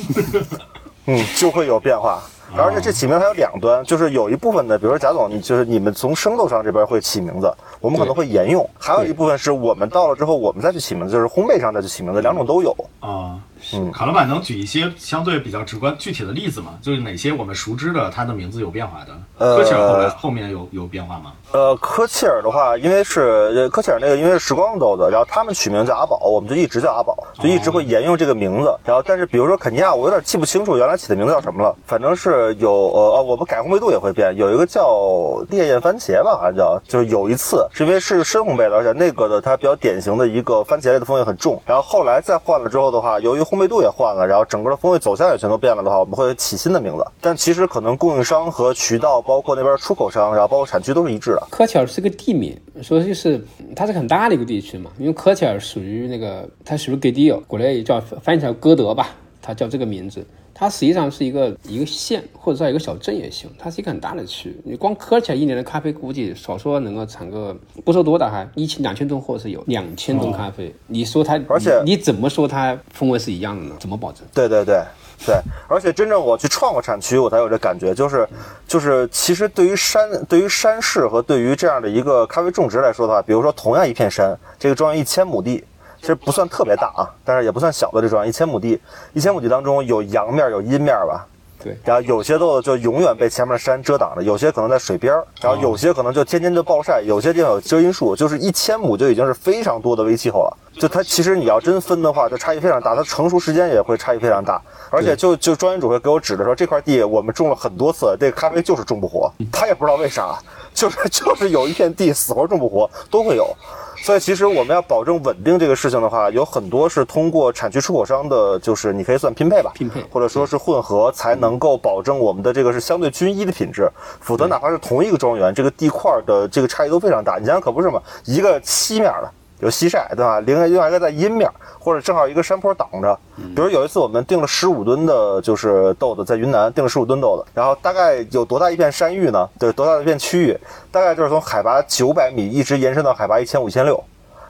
[1.07, 2.21] 嗯，就会有变化。
[2.57, 13.39] 而且这起名还有两端，就是有一部分的，比如说贾总，你就是你们从生豆上这边会起名字，我们可能会沿用；还有一部分是我们到了之后，我们再去起名字，就是烘焙上再去起名字，两种都有啊。
[13.73, 16.79] 嗯，卡老板能举一些相对比较直观具体的例子吗？
[16.83, 19.13] 就是哪些我们熟知的它的名字有变化的？
[19.39, 21.33] 科切尔后来后面有有变化吗？
[21.53, 28.75] 呃，科切尔的话，因为是科切尔那个，因为是时光豆子，然后他们取名叫阿宝，我们就一直叫阿宝，就一直会沿用这个名字。
[28.85, 41.61] 然后，但是比如说肯尼亚，我有点记不清楚原来起的名字叫什么了，反正是有呃呃，我们改烘焙度也会变，有一个叫烈焰番茄吧，好像叫，就是有一次是因为是深烘焙的，而且那个的它比较典型的一个番茄类的风味很重。
[41.67, 47.05] 然后后来再换了之后的话，由于烘焙度也换了，然后整个的风味走向也全都变了的话，我们会起新的名字。
[47.21, 51.47] 但其实可能供应商和渠道，包括那边出口商，然后包括产区都是一致的。
[51.51, 53.45] 科切尔是个地名，说就是
[53.77, 54.91] 它是很大的一个地区嘛。
[54.99, 59.09] 因为科切尔属于那个，它属于格迪尔，国内叫翻译成歌德吧，
[59.43, 60.25] 它叫这个名字。
[60.61, 63.51] 它实际上是一个一个县，或者说一个小镇也行。
[63.59, 70.71] 它是一个很大的区，你光科起来一年的咖啡估计少说能够产个不说多的哈，一千两千吨货是有，两千吨咖啡。
[70.87, 73.75] 你说它，而且你怎么说它风味是一样的呢？
[73.81, 74.23] 怎么保证？
[74.35, 74.85] 对对对
[75.25, 78.29] 对，而且真正我去创过产区，我才有这感觉，就是
[78.69, 85.65] 就是其实对于山对于山势和对于这样的一个咖啡种植来说的话，比如说同样一片山，这个庄园一千亩地。
[86.01, 88.81] 其实不算特别大啊，但是也不算小的这庄园，一千亩地，
[89.13, 91.27] 一千亩地当中有阳面有阴面吧？
[91.63, 91.77] 对。
[91.85, 100.57] 然后有些豆子就永远被前面的山遮挡着，有些可能在水边儿，然后有些可能就天天就暴晒，有些地方有遮阴树，就是一千亩就已经是非常多的微气候了。
[100.73, 104.61] 就它其实你要真分的话，就差异非常大，它成熟时间也会差异非常大。
[104.89, 110.39] 而且就就庄园主会给我指的说，这块地我们种了很多次，这个咖啡就是种不活，他也不知道为啥，
[110.73, 113.55] 就是就是有一片地死活种不活，都会有。
[114.03, 123.91] 所以，其实我们要保证稳定这个事情的话，有很多是通过产区出口商的，就是你可以算拼配吧，拼配，或者说是混合，才能够保证我们的这个是相对均一的品质。
[124.21, 127.37] 否则，哪怕是同一个庄园，这个地块的这个差异都非常大。
[127.39, 128.03] 你想想，可不是嘛？
[128.25, 129.31] 一个七面的。
[129.61, 130.41] 有西晒，对吧？
[130.41, 133.19] 另外另外一个在阴面，或者正好一个山坡挡着。
[133.55, 139.49] 比如有一次我们订了十五吨的，就是豆子，在云南订了十五吨豆子，然后大概有多大一片山域呢？
[139.59, 140.59] 对，多大的一片区域？
[140.91, 144.03] 大概就是从海拔九百米一直延伸到海拔一千五、千六，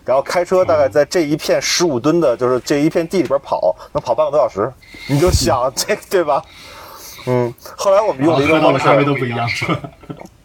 [0.04, 4.72] 然后开车大概在这一片十五吨的，就是这一片地里边跑，能跑半个多小时。
[5.08, 6.42] 你就想这对吧？
[7.26, 9.46] 嗯，后来我们用了一个到的咖啡都不一样。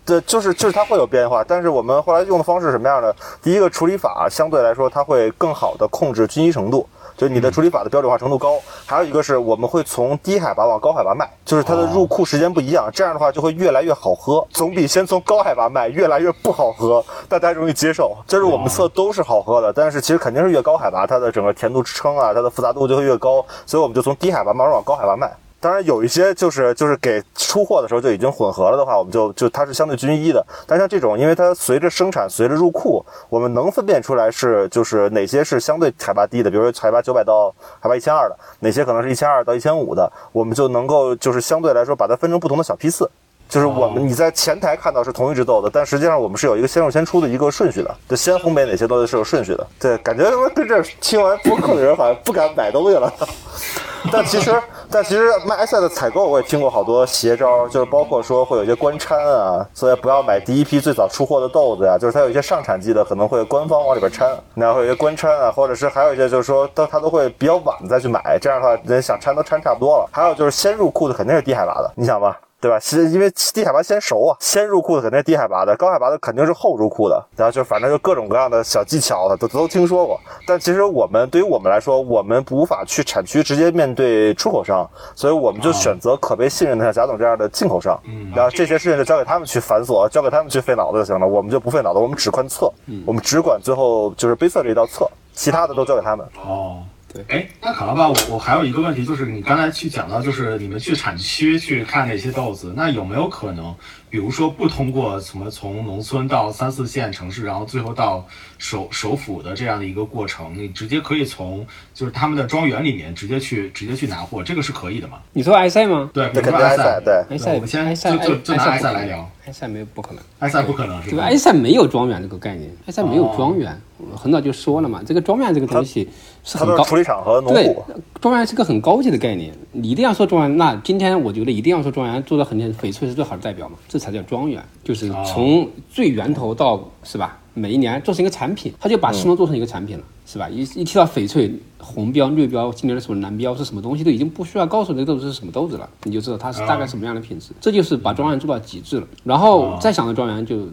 [0.06, 3.16] 对，就是就是它会有变化，但是我们后来用的方式什么样的？
[3.42, 6.88] 第一个处理法相对来说，它会更好的控制均一程度，
[7.18, 8.60] 就你的处理法的标准化程度高。
[8.86, 18.16] 还有一个是我们会从低海拔往高海拔卖，就是它的入库时间不一样，这样的话就会越来越好喝，总比先从高海拔卖越来越不好喝，大家容易接受。
[18.28, 25.32] 就是我们测都是好喝的，但是其实肯定是越高海拔，它的整个甜度支撑啊，它的复杂度就会越高，所以我们就从低海拔慢慢往高海拔卖。
[25.66, 30.46] 当然有一些就是就是给出货的时候就已经混合了的话，我们就就它是相对均一的。
[30.68, 43.10] 但像这种，因为它随着生产随着入库，我们能分辨出来是就是哪些是相对海拔低的，比如说海拔九百到海拔一千二的，哪些可能是一千二到一千五的，我们就能够就是相对来说把它分成不同的小批次。
[43.48, 49.68] 就是我们你在前台看到是同一只豆子，但实际上我们是有一个先入先出的一个顺序的，就先烘焙哪些东西是有顺序的。
[49.80, 53.12] 对，感觉他妈跟这听完播客的人好像不敢买东西了。
[54.12, 54.54] 但其实，
[54.92, 61.98] 但其实卖埃塞的采购我也听过好多邪招，就是包括说会有一些官掺啊，所以不要买第一批最早出货的豆子呀。
[61.98, 70.08] 就是它有一些上产季的可能会官方往里边掺，然后有些官掺啊，或者是还有一些就是说都它都会比较晚再去买，这样的话人想掺都掺差不多了。
[70.12, 72.40] 还有就是先入库的肯定是低海拔的，你想吧。
[72.62, 72.80] 对吧？
[72.80, 77.24] 其实因为低海拔先熟啊，先入库的肯定是低海拔的，高海拔的肯定是后入库的。
[77.36, 80.20] 然后就反正就各种各样的小技巧的都都听说过。
[80.48, 88.00] 但其实我们对于我们来说，我们无法去产区直接面对出口商，所以我们就选择可被信任的像贾总这样的进口商。
[88.06, 91.28] 嗯然后这些事情就交给他们去繁琐，交给他们去费脑子就行了。
[91.28, 92.72] 我们就不费脑子，我们只管测，
[93.06, 96.26] 我们只管最后就是杯测这一道测，其他的都交给他们。
[96.48, 96.82] 哦。
[97.16, 103.74] 对，哎，那卡拉巴，我我还有一个问题，就是你刚才去讲到，就是你们去产区去看那些豆子，那有没有可能，
[104.16, 108.26] 比如说不通过什么从农村到三四线城市，然后最后到
[108.58, 115.18] 首首府的这样的一个过程，你直接可以从就是他们的庄园里面直接去直接去拿货，这个是可以的吗？
[115.34, 116.10] 你说埃塞吗？
[116.14, 120.24] 对，比如肯定埃塞，对，埃塞我们先埃塞就就就拿埃塞来聊，埃塞没有不可能。
[120.40, 121.24] 埃塞不可能是吧？
[121.24, 126.08] 埃塞没有庄园这个概念，埃塞没有庄园，我很早就说了嘛，这个庄园这个东西
[126.46, 127.84] 是很高它都是处理厂和农对户。，
[128.22, 129.54] 庄园是个很高级的概念。
[129.74, 137.40] 你一定要说庄园，那今天我觉得一定要说庄园做的很翡翠是最好的代表嘛，这才叫庄园，就是从最源头到是吧？
[137.56, 140.50] 每一年做成一个产品，他就把石农做成一个产品了，是吧？
[140.50, 147.52] 一一提到翡翠，红标、绿标，今年的什么蓝标是什么东西，都已经不需要告诉你这个豆子是什么豆子了，你就知道它是大概什么样的品质。
[147.62, 149.08] 这就是把庄园做到极致了。
[149.24, 150.66] 然后再想到庄园就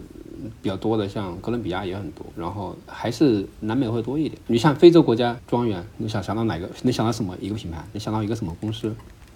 [0.61, 4.37] 比较多的，像哥伦比亚也很多，然后还是南美会多一点。
[4.47, 6.69] 你像非洲国家庄园，你想想到哪个？
[6.81, 7.81] 能想到什么一个品牌？
[7.93, 8.93] 能想到一个什么公司？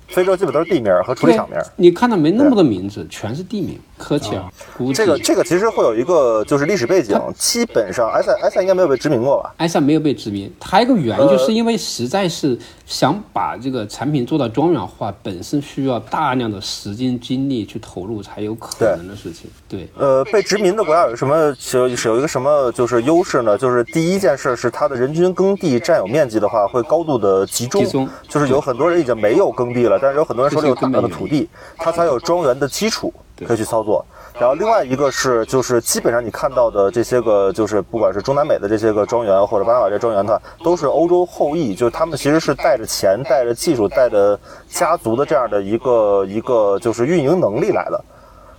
[0.07, 1.59] 非洲基本都是地名和处理厂名。
[1.75, 5.17] 你看到没那么多名字，全是地名，科乔、啊、古这个。
[5.19, 9.53] 这个其实会有一个就是历史背景，基本上埃塞埃塞应该没有被殖民过吧？
[9.57, 19.51] 埃塞没有被殖民，它还有一个原因，就是因为实在是想把这个产品做到庄园化，本身需要大量的时间精力去投入才有可能的事情。
[19.67, 23.57] 对，呃，被殖民的国家有什么有是有一个什么就是优势呢？
[23.57, 33.13] 就是第一件事是它的人均耕地占有面积的话会高度的集中，集中就是有很多人已经没有耕地了，但是有很多人手里有大量的土地，它才有庄园的基础
[33.45, 34.05] 可以去操作。
[34.39, 47.99] 然后另外一个是，就是基本上你看到的这些个，就是不管是中南美的这些个庄园，或者巴拿马这庄园，它都是欧洲后裔，就是他们其实是带着钱、带着技术、带着家族的这样的一个一个就是运营能力来的。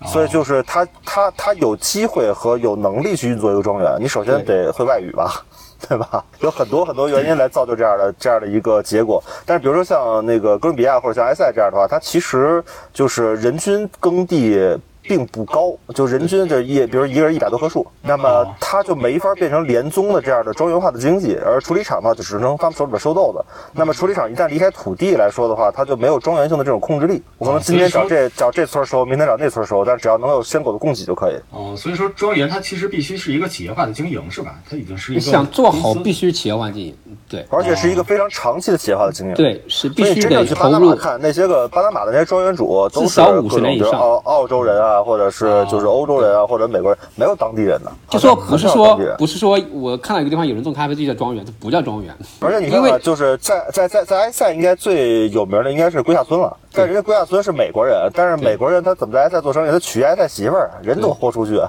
[0.07, 5.43] 所以就是他他他有机会和有能力去运作一个庄园，你首先得会外语吧，
[5.89, 6.25] 对吧？
[6.41, 9.23] 有很多很多原因来造就这样的这样的一个结果。
[9.47, 12.63] 但是比如说像那个哥伦比亚或者像埃塞这样的话，它其实
[12.93, 14.77] 就是人均耕地。
[15.09, 23.43] 并不高，就人均就一，比如一个人一百多棵树，那么它就没法变成联宗的这样的庄园化的经济，而处理厂呢，就只能他们手里边收豆子。
[23.73, 27.23] 那么处理厂一旦离开土地来说的话，它就没有庄园性的这种控制力。
[27.39, 31.35] 我可能今天找这找这村收，明天找那村收，但只要能有鲜果的供给就可以。
[31.51, 34.59] 哦，所以说庄园它其实必须是一个企业化的经营，是吧？
[34.69, 36.95] 它已经是一你个想做好，必须企业化经营。
[37.29, 39.35] 对而且是一个非常长期的企业化的经营。。
[39.35, 40.91] 对，是必须真正去巴得投入。
[40.91, 47.93] 拿马看那些个巴拿马的那些庄园主，都是至少各50种比如年以上澳澳洲人啊，或者是就是欧洲人啊，或者美国人，没有当地人的。
[48.11, 52.15] 就说不是说不是说我看到一个地方有人种咖啡，这就叫庄园，这不叫庄园。
[52.41, 56.57] 而且你看就是在在在在埃塞，应该最有名的应该是龟下村了。
[56.73, 59.71] 但人家龟下村是美国人，但是美国人他怎么在埃塞做生意？
[59.71, 61.61] 他娶埃塞媳妇儿，人都豁出去，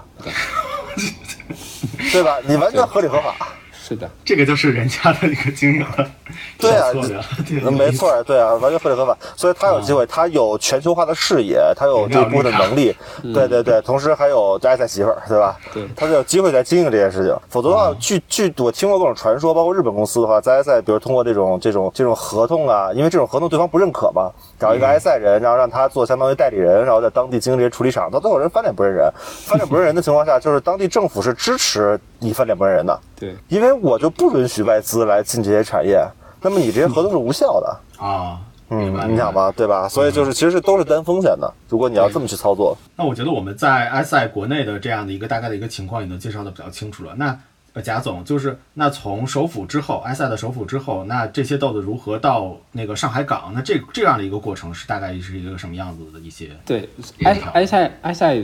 [2.11, 2.37] 对吧？
[2.45, 3.35] 你完全合理合法。
[3.89, 6.05] 是的，这个就是人家的一个经营的
[6.59, 6.93] 对啊
[7.71, 12.95] 没错，对啊，完全合理合法，所以他有机会，他有全球化的视野，他有这部分的能力，
[13.33, 15.57] 对对对，同时还有埃塞媳妇儿，对吧？
[15.73, 15.87] 对。
[15.95, 17.35] 他就有机会在经营这件事情。
[17.49, 29.11] 否则的话，据据我听过各种传说，包括日本公司的话，在埃塞，比如通过这种这种这种合同啊，因为这种合同对方不认可嘛，找一个埃塞人，然后让他做相当于代理人，然后在当地经营这些处理厂，到最后人翻脸不认人，
[29.47, 32.99] 翻脸不认人的情况下，就是当地政府是支持你翻脸不认人的。
[33.19, 35.99] 对，因为我就不允许外资来进这些产业，
[36.41, 37.79] 那么你这些合同是无效的。
[37.97, 39.33] 啊，嗯明白，你想？
[39.33, 39.89] 吧，对吧？
[39.89, 41.53] 所以就是其实是都是担风险的。
[41.67, 47.13] 如果你要这么去操作，那我觉得我们在埃塞国内的这样的一个大概的一个情况也能介绍的比较清楚了。
[47.17, 47.37] 那
[47.73, 53.51] 呃贾总就是那从首府之后，埃塞的首府之后，那这些豆子如何到那个上海港？
[53.53, 56.49] 那这这样的一个过程是大概是一个什么样子的一些？
[56.65, 56.89] 对，
[57.23, 58.41] 埃埃塞埃塞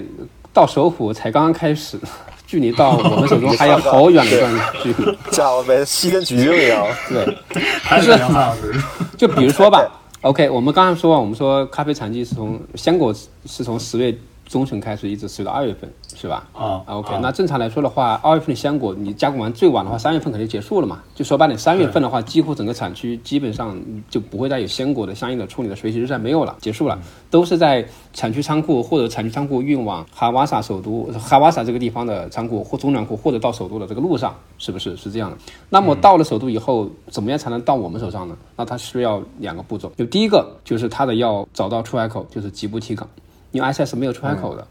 [0.52, 2.00] 到首府才刚刚开始，
[2.48, 5.18] 距离到我们手中 还有好远的一段距离。
[5.32, 6.86] 家伙被西跟橘子一样。
[7.10, 7.38] 对，
[7.82, 8.18] 还是
[9.18, 9.84] 就比如说吧
[10.22, 13.14] ，OK，我们刚才说，我们说咖啡产地是从鲜果
[13.46, 16.48] 是从十月中旬开始，一直持续到二月份，是吧？
[16.54, 21.02] 啊啊，OK，啊那正常来说的话，二月份的鲜果你加工完最晚的话，三月份肯定结束了嘛。
[21.14, 23.80] 就说白点，三月份的话，几乎整个产区基本上
[24.10, 35.38] 就不会再有鲜果的相应的处理的水洗日晒没有了，结束了，都是在产区仓库或者产区仓库运往哈瓦萨首都哈瓦萨这个地方的仓库或中转库或者到首都的这个路上，是不是是这样的？
[35.70, 38.38] 那么到了首都以后，怎么样才能到我们手上呢？
[38.56, 43.08] 那它需要两个步骤，就第一个就是它的要找到出海口，就是吉布提港，
[43.56, 44.68] 因为埃塞是没有出海口的。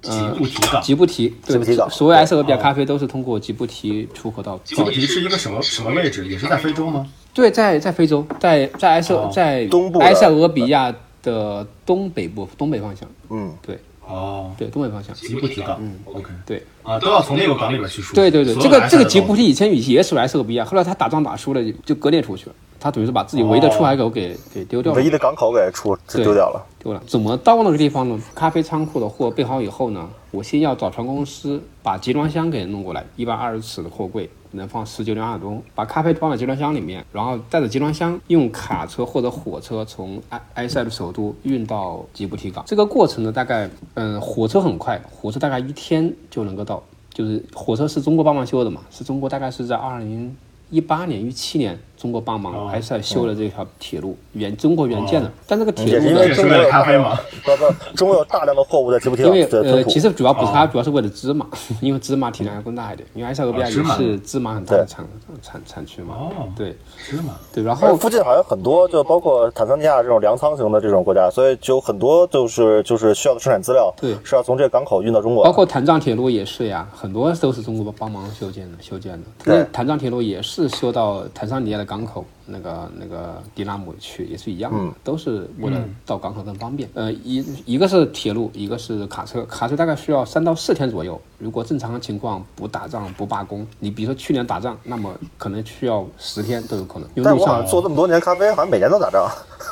[0.00, 0.82] 吉布提港。
[0.82, 4.56] 吉布提，对吉布提港所谓埃塞俄比亚咖啡都是通过吉布提出口到。
[4.62, 6.28] 吉布提是一个什么什么位置？
[6.28, 7.06] 也是在非洲吗？
[7.32, 15.14] 对，在在非洲，在在埃塞哦在东部埃塞俄比亚的东北部东北方向，嗯，对哦，对东北方向。
[15.14, 15.78] 吉布提港。
[15.80, 16.26] 嗯，OK。
[16.44, 18.14] 对啊，都要从那个港里边去输。
[18.14, 22.54] 对对对，这个这个吉布提以前也是埃塞俄比亚，后来他打仗打输了就就割裂出去了。
[22.78, 26.62] 他等于是把自己唯一的出海口给给丢掉了，唯一的港口给出丢掉了。
[26.78, 28.20] 丢了，怎么到那个地方呢？
[28.34, 42.64] 咖啡仓库的货备好以后呢，我先要找船公司把集装箱给弄过来，一百二十尺的货柜能放十九点二吨，把咖啡装在集装箱里面，然后带着集装箱用卡车或者火车从埃埃塞的首都运到吉布提港。
[42.66, 46.82] 这个过程呢，大概嗯，火车很快，火车大概一天就能够到，
[47.12, 50.34] 就是火车是中国帮忙修的嘛，是中国大概是在二零。
[50.70, 55.30] 一八年、一七年，中国帮忙还是在修了这条铁路，原中国援建的。
[55.46, 61.46] 但这个铁路因为中国咖啡嘛，不不，中国有大量的货物在吉布提因为呃，其实主要不是它，主要是为了芝麻，
[61.80, 63.08] 因为芝麻体量要更大一点。
[63.14, 65.04] 因为埃塞俄比亚也是芝麻很大的产
[65.40, 66.14] 产产区嘛。
[66.14, 66.76] 哦，对，
[67.08, 67.34] 芝麻。
[67.52, 75.44] 对，然后附近好像很多，就包括坦桑尼亚这种粮仓型的这种国家，所以就很多就是就是需要的生产资料，对，是要从这个港口运到中国。
[75.44, 79.20] 包括坦藏铁路也是呀，很多都是中国帮忙修建的，修建的。
[79.44, 81.22] 对，坦藏铁路也是修到。
[81.32, 86.88] 坦桑尼亚的港口，那个那个迪拉姆去也是一样的，都是为了到港口更方便。
[86.94, 91.20] 呃，一一个是铁路，一个是卡车，卡车大概需要三到四天左右。
[91.38, 97.06] 如果正常的情况不打仗不罢工，你比如说去年打仗，那么可能需要十天都有可能。
[97.22, 99.30] 但我好像做这么多年咖啡，好像每年都打仗。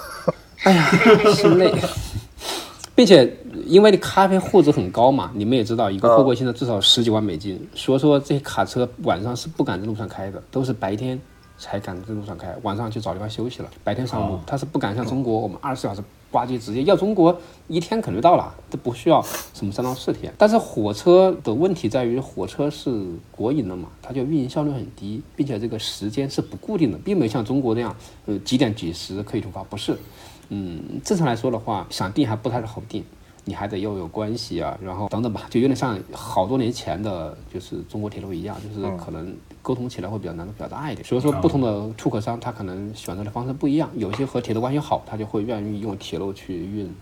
[0.65, 0.91] 哎呀，
[1.35, 1.75] 心累。
[2.95, 11.19] 并且因为你咖啡货值很高嘛，你们也知道，一个货柜现在至少十几万美金，所以说这些卡车晚上是不敢在路上开的，都是白天。
[11.63, 13.71] 才敢在路上开，晚上去找地方休息了。
[13.85, 19.23] 白天上路，他是不敢像中国，我们二十四小时挂机，直接要中国一天肯定到了，都不需要
[19.55, 20.35] 什么三到四天。
[20.37, 27.95] 但是火车的问题在于，火车是国营的嘛，它就运营效率很低，并且这个时间是不固定的，并没有像中国那样，
[28.27, 29.97] 呃，几点几时可以出发，不是。
[30.49, 33.05] 嗯，正常来说的话，想定还不太好定。
[33.45, 41.05] 你还得又有关系啊，然后等等吧，就有点像好多年前的，就是中国铁路一样，就是可能沟通起来会比较难度比较大一点。
[41.05, 46.95] 所以说，不同的出口商他可能选择的方式不一样，有些和铁路关系好，他就会愿意用铁路去运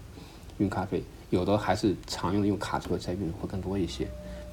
[0.56, 4.08] 运咖啡；有的还是常用的用卡车在运会更多一些，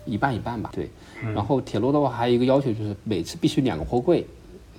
[0.05, 0.69] 一半一半吧。
[0.73, 0.89] 对。
[1.33, 4.27] 然后铁路的话，还有一个要求就是每次必须两个货柜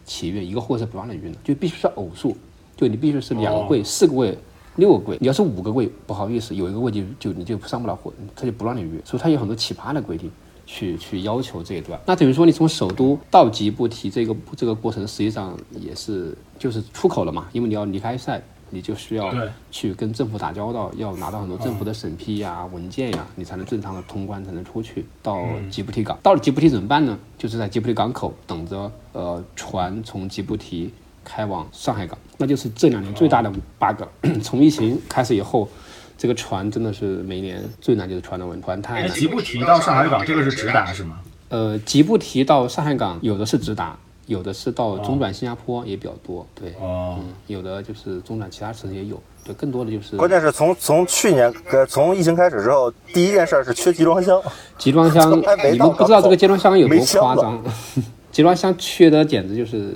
[0.04, 2.36] 起运，一个货是不让你运的，就必须是偶数，
[2.76, 4.36] 就你必须是两个柜、四个柜。
[4.78, 10.30] 六个柜，你要是五个柜，不好意思，有一个柜就就你就上不了货，他就不让你运，所以他有很多奇葩的规定，
[10.66, 12.00] 去去要求这一段。
[12.06, 19.34] 那等于说你从首都到吉布提这个这个过程，实际上也是就是出口了嘛，因为你要离开塞，你就需要
[19.72, 26.16] 去跟政府打交道，要拿到很多政府的审批呀、文件呀，你才能正常的通关，才能出去到吉布提港。
[26.22, 27.18] 到了吉布提怎么办呢？
[27.36, 30.92] 就是在吉布提港口等着，呃，船从吉布提。
[31.24, 34.02] 开往上海港，那就是这两年最大的 bug。
[34.42, 35.68] 从疫情开始以后，
[36.16, 39.10] 这个船真的是每年最难就是船的问题，船太难。
[39.10, 41.18] 吉布提到上海港这个是直达是吗？
[41.50, 46.46] 呃，吉布提到上海港有的是直达，有的是到中转新加坡也比较多。
[46.54, 49.20] 对，哦，有的就是中转其他城市也有。
[49.44, 50.16] 对，更多的就是。
[50.16, 54.40] 关键是从从去年呃从疫情开始之后，第一件事是缺集装箱。
[54.76, 55.30] 集装箱，
[55.72, 57.62] 你们不知道这个集装箱有多夸张。
[58.30, 59.94] 集装箱缺的简直就是。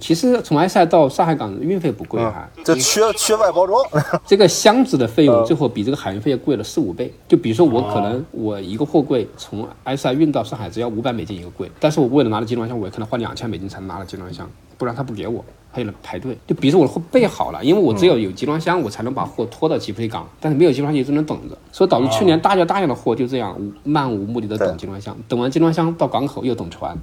[0.00, 3.84] 其实从埃塞到上海港运费不贵哈，这缺缺外包装，
[4.26, 7.12] 这个箱子的费用最后比这个海运费要贵了四五倍。
[7.28, 15.44] 就比如说我可能我一个货柜从埃塞运到上海只要五百美金一个柜，但是我为了拿到集装箱，我也可能花两千美金才能拿到集装箱，不然他不给我。
[15.70, 26.96] 还有人排队，就比如说我的货备好了，因为我只有有集装箱，我才能把货拖到吉布提港，但是没有集装箱，只能等着，所以导致去年大量大量的货就这样漫无目的的等集装箱，等完集装箱到港口又等船，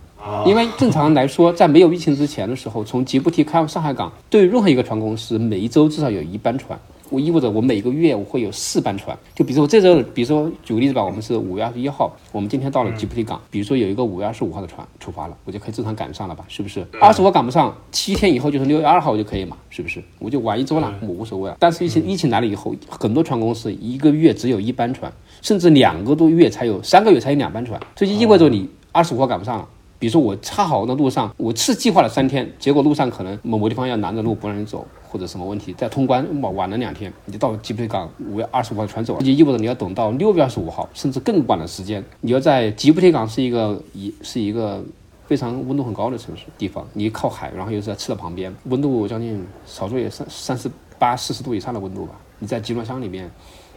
[0.45, 6.79] 因为正常来说，在没有疫情之前的时候，从吉布提开往上海港，对于任何一个船公司，每一周至少有一班船。
[7.11, 16.45] 我意味着我每个月我会有四班船，就比如说我这周，比如说举个例子吧，我们是五月二十一号，我们今天到了吉布提港，比如说有一个五月二十五号的船出发了，我就可以正常赶上了吧？
[16.47, 16.87] 是不是？
[17.01, 19.57] 二十五赶不上，七天以后就是六月二号我就可以嘛？
[19.69, 20.01] 是不是？
[20.19, 21.57] 我就晚一周了，我无所谓啊。
[21.59, 29.67] 但是疫情疫情来了以后，很多船公司一个月只有一班船，甚至两个多月才有，三个月才有两班船，这就意味着你二十五号赶不上了。
[30.01, 34.83] 比如说我恰好的路上，我是计划了三天，结果路上可能某某地方要拦着路不让你走。
[35.07, 42.01] 或者什么问题，在通关晚晚了两天，你就到吉布提港五月二十五号船走了，就意味着你要等到六月二十五号，甚至更晚的时间。
[42.21, 44.81] 你要在吉布提港是一个一是一个
[45.27, 52.13] 非常温度很高的城市地方，你靠海，然后又是在赤道旁边，温度将近少说也三三十八四十度以上的温度吧。
[52.39, 53.29] 你在集装箱里面，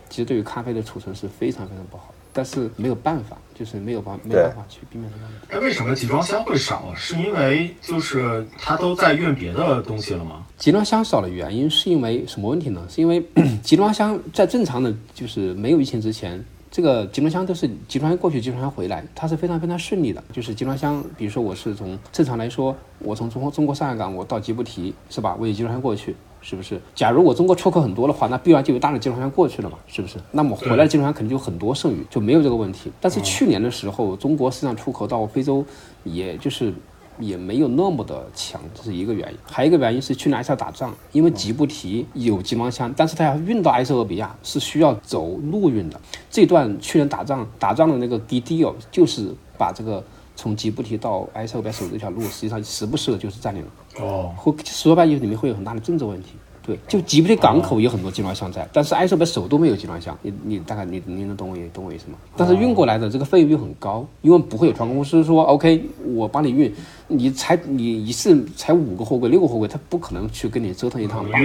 [0.08, 2.14] 其实对于咖啡的储存是非常非常不好。
[2.34, 5.46] 但是没有办法，就是没有办没有办法去避免这个问题。
[5.50, 6.92] 那为什么集装箱会少？
[6.96, 10.44] 是因为就是它都在运别的东西了吗？
[10.58, 12.84] 集装箱少的原因是因为什么问题呢？
[12.90, 13.24] 是因为
[13.62, 16.44] 集装箱在正常的，就是没有疫情之前，
[16.74, 20.20] 这个集装箱都是集装箱过去，集装箱回来，它是非常非常顺利的。
[20.32, 25.36] 就是集装箱，比如说我是从正常来说，我从中国中国上海港我到吉布提是吧？
[25.38, 26.80] 我有集装箱过去，是不是？
[26.92, 30.16] 假如我中国出口很多的话，那必然就有大量集装箱过去了嘛，是不是？
[30.32, 32.90] 那么回来的集装箱肯定就很多剩余，就没有这个问题。
[33.00, 35.64] 但是去年的时候，中国市场出口到非洲，
[36.02, 36.74] 也就是。
[37.18, 39.38] 也没有那么的强，这是一个原因。
[39.44, 46.00] 还有一个原因是去年埃塞俄打仗，因为吉布提有集装箱，但是它要运到埃塞俄比亚是需要走陆运的。
[46.30, 50.02] 这段去年打仗打仗的那个 DDO 就是把这个
[50.36, 53.68] 从吉布提到埃塞俄比亚走这条路，实际上时不时的就是占领了。
[54.00, 56.30] 哦，会说白了里面会有很大的政治问题。
[56.66, 60.16] 对，就吉布提港口有很多集装箱在，但是埃塞俄比亚首都没有集装箱。
[60.22, 62.16] 你你大概你你能懂我懂我意思吗？
[62.36, 65.84] 但是运过来的这个费用又很高，因为不会有船公司说 OK，
[66.14, 66.74] 我帮你运，
[67.06, 71.38] 你才你一次才五个货柜六个货柜，他不可能去跟你折腾一趟吧？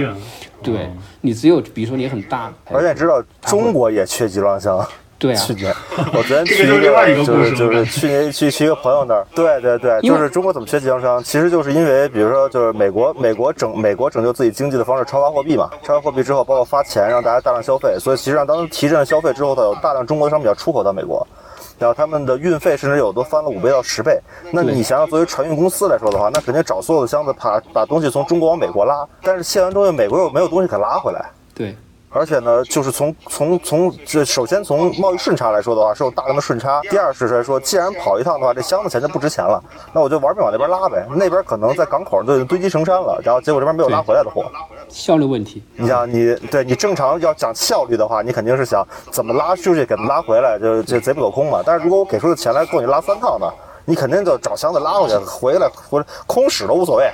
[0.62, 0.90] 对，
[1.20, 4.86] 你只有比如说你很大，而且知道中国也缺集装箱。
[5.20, 5.72] 对啊，去年
[6.14, 21.26] 我昨天去一个，就是就是去年去去一个朋友那儿，对对对，就是中国怎么缺集装箱，其实就是因为，比如说就是美国美国整美国拯救自己经济的方式超发货币嘛，超发货币之后，包括发钱让大家大量消费，所以其实上当提振消费之后，它有大量中国的商品要出口到美国，
[21.78, 24.18] 然后他们的运费甚至有都翻了五倍到十倍。
[24.50, 31.30] 那你想想，作为船运公司来说的话，那肯定找所有的箱子，把把东西从中国往美国拉，但是卸完东西，美国又没有东西可拉回来。
[31.54, 31.76] 对。
[32.12, 36.80] 而且呢，就是从从从这首先从贸易顺差来说的话，是有大量的顺差。
[36.90, 41.06] 第二是来说，既然跑一趟的话，这箱子钱就不值钱了，那我就玩命往那边拉呗。
[41.14, 44.44] 那边可能在港口都已经堆积成山了，然后结果这边没有拉回来的货，
[44.88, 45.62] 效率问题。
[45.76, 51.62] 你想，你对你正常要讲效率的话，你肯定是想怎么拉出去给他们拉回来，就就贼不走空嘛。
[51.64, 53.46] 但是如果我给出的钱来够你拉三趟呢，
[53.84, 57.08] 你肯定就找箱子拉回去，回来回来空使都无所谓。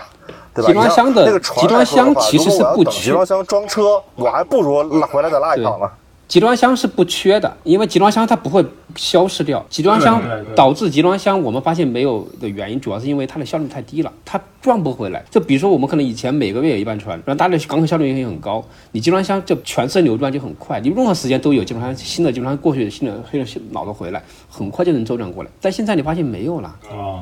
[0.64, 5.88] 集装箱的那个集装箱其实是不缺，集装箱装车，我还不如拉回来再拉一趟呢。
[6.28, 8.64] 集装箱是不缺的，因为集装箱它不会
[8.96, 9.64] 消失掉。
[9.70, 10.20] 集装箱
[10.56, 15.24] 导致集装箱我们发现没有的原因，主要是因为它的效率太低了，它转不回来。
[15.30, 25.50] 就比如说我们可能以前每个月有一班船，然后大家港口效率也很高，你集装箱就全身流转就很快，你任何时间都有集装箱新的集装箱过去，新的新的老的回来，很快就能周转过来。
[25.60, 26.74] 但现在你发现没有了，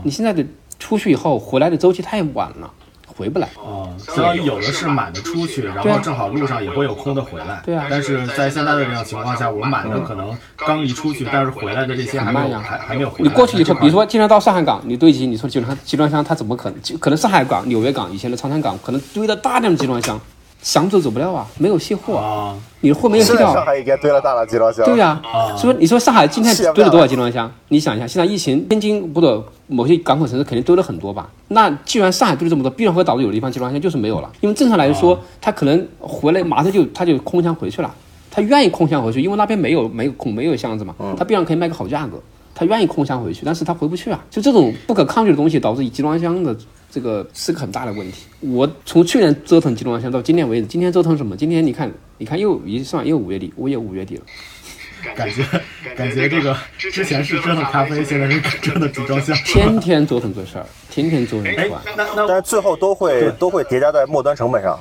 [0.03, 0.43] 你现在的
[0.78, 2.72] 出去以后回来的周期太晚了。
[3.16, 7.62] 回不来哦，相当于有的是满的出去，然后正好路上也会有空的回来。
[7.64, 13.24] 对啊，但是在现在的这样情况下，我满的可能刚一出去，但是回来的这些还没有还还没有回来。
[13.24, 16.98] 你过去以后，比如说经常到上海港，你堆积，你说集装箱集装箱它怎么可能？
[16.98, 20.20] 可能上海港、纽约港以前的长滩港可能堆了大量的集装箱。
[20.64, 23.52] 想走走不了啊，没有卸货啊，你的货没有卸掉。
[23.52, 24.82] 上海应该堆了大量集装箱。
[24.86, 25.20] 对呀，
[25.58, 27.52] 所以你说上海今天 堆了多少集装箱？
[27.68, 31.28] 你想一下，现在疫情，天津或者某些港口城市肯定堆了很多吧？
[31.48, 34.32] 那既然上海堆了这么多，必然会导致有的地方集装箱就是没有了。
[34.40, 37.94] 因为正常来说，他可能回来马上就他就空箱回去了，
[38.30, 42.18] 他愿意空箱回去，因为那边没有没有空没有箱子嘛，他必然可以卖个好价格，
[42.54, 44.18] 他愿意空箱回去，但是他回不去啊。
[44.30, 46.56] 就这种不可抗拒的东西，导致集装箱的。
[46.95, 48.26] 这个是个很大的问题。
[48.38, 51.36] 我从去年折腾集装箱到今天为止，今天折腾什么？
[51.36, 54.22] 今天你看，你看又一算又五月底，我也五月底了。
[55.16, 55.42] 感觉
[55.97, 59.36] 感觉这个之前是折腾咖啡，现在是折腾集装箱。
[59.38, 64.78] 天天折腾这事儿，天天折腾哎，那那但是最后都会都会叠加在末端成本上。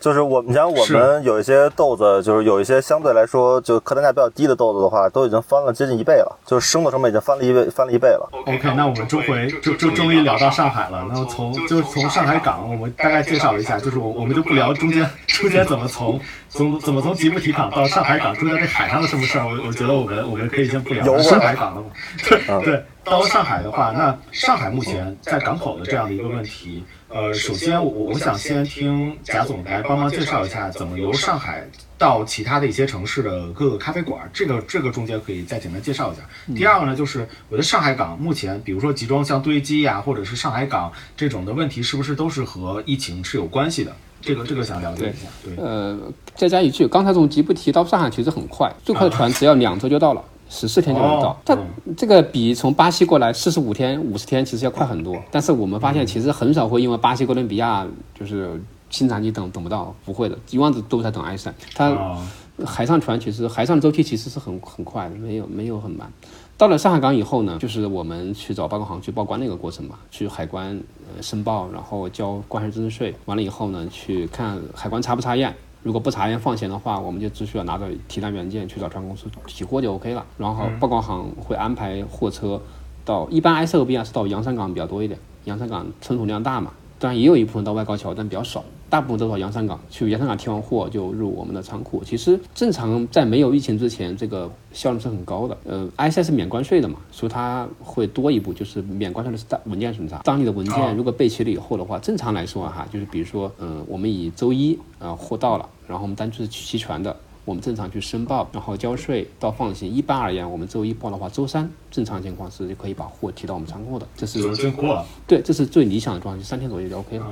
[0.00, 8.28] 就是我，们讲我们有一些豆子，就是有一些相对来说就客单价比较低的豆子的话，都已经翻了接近一倍了，就是生的成本已经翻了一倍，翻了一倍了。
[8.46, 11.04] OK，那我们周回就就终于聊到上海了。
[11.08, 21.88] 那么从就是从上海港，我们大概介绍一下，就是我我们就不聊中间中间怎么从从怎么从吉布提港到上海港中间这海上的什么事儿，我我觉得我们我们可以先不聊上海港了嘛。
[22.28, 26.84] 对对，到上海的话，那上海目前在港口的这样的一个问题。
[27.08, 36.22] 呃，首先我我想先听贾总来帮忙介绍一下，怎么由上海到其他的一些城市的各个咖啡馆，这个这个中间可以再简单介绍一下。
[36.54, 43.92] 第二个呢，就是我的上海港目前，比如说集装箱堆积呀，或者是上海港这种的问题，是不是都是和疫情是有关系的？
[44.20, 45.28] 这个这个想了解一下。
[45.42, 45.98] 对，呃，
[46.34, 50.22] 再加一句，刚才从吉布提到上海其实很快，最快的船只要两周就到了。
[50.48, 51.56] 十四天就能到，它
[51.96, 55.16] 这个比从巴西过来四十五天、五十天其实要快很多。
[55.30, 57.86] 但是我们发现，其实很少会因为巴西、哥伦比亚
[58.18, 61.52] 就是新产期等等不到，不会的，一万子都在等埃塞。
[61.74, 62.16] 它
[62.64, 66.10] 海上船其实海上周期其实是很很快的，没有没有很慢。
[66.56, 70.70] 到了上海港以后呢，就是我们去找报关行去报关那个过程嘛，去海关
[71.14, 75.54] 呃申报，然后交关税增值税，完了以后呢，去看海关查不查验。
[75.82, 80.24] 如果不查验放行的话，我们就只需要拿着提单原件去找船公司提货就 OK 了。
[80.36, 82.60] 然后报关行会安排货车
[83.04, 86.72] 到，一般埃塞俄比亚是到洋山港比较多一点，洋山港存储量大嘛。
[86.98, 88.64] 当然也有一部分到外高桥，但比较少。
[88.90, 92.02] 大部分都到洋山港，去洋山港提完货就入我们的仓库。
[92.02, 95.54] 其实正常在没有疫情之前，这个效率是很高的。
[95.64, 100.22] 呃，I C S 是免关税的嘛，所以它会多一步，就是免关税的是大文件审查。
[100.24, 107.14] 当你的文件如果备齐了以后的话，正常来说哈，就是比如说，嗯，我们以周一啊货到了，然后我们单据是齐全的。
[107.48, 109.90] 我们正常去申报，然后交税到放行。
[109.90, 114.06] 一般而言，我们周一报的话，周三正常情况是就可以把货提到我们仓库的。
[114.14, 115.02] 这是进货了。
[115.26, 117.26] 对，这是最理想的状态，三天左右就 OK 了。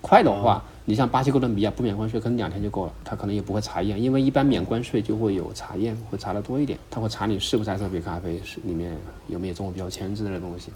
[0.00, 2.92] 快的话，你像巴西哥伦比亚不免关税，可能两天就够了。
[3.04, 6.78] 他可能也不会查验，因为一般免关税就会有查验，会查的多一点。
[6.90, 8.96] 他会查你是不是埃塞比咖啡，是里面
[9.26, 10.72] 有没有中国标签之类的东西。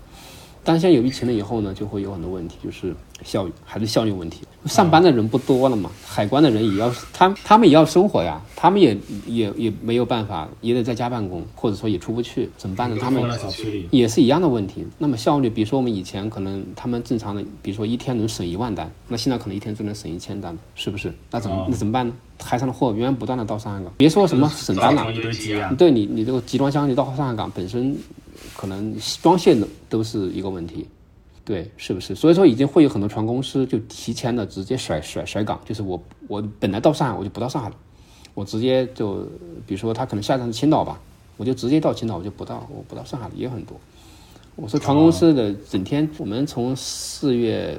[0.64, 2.94] 但现在有疫情了以后呢，就会有很多问题，就是
[3.24, 4.42] 效率还是效率问题。
[4.66, 8.96] 上班的人不多了嘛，海关的人也要他他们也要生活呀，他们也
[9.26, 12.96] 也也没有办法，也得在家办公，或者说也出不去，怎么办呢？
[13.00, 13.22] 他们
[13.90, 14.86] 也是一样的问题。
[14.98, 21.12] 那么效率，比如说我们以前可能他们正常的，比如说一天能省一万单，那现在可能一天只能省一千单，是不是？
[21.32, 22.14] 那怎么那怎么办呢？
[22.40, 25.06] 海上的货源源不断的到上海港，别说什么省单了，
[25.76, 27.96] 对你你这个集装箱你到上海港本身
[28.56, 30.86] 可能装卸的都是一个问题。
[31.44, 32.14] 对，是不是？
[32.14, 37.74] 所以说已经会有很多船公司就提前的直接甩甩甩港，就是我我本来到上海我就不到上海了，
[38.34, 39.26] 我直接就
[39.66, 41.00] 比如说他可能下站是青岛吧，
[41.36, 43.76] 我就直接到青岛，我就不到我不到上海了，也很多。
[44.54, 47.76] 我说船公司的整天，我们从四月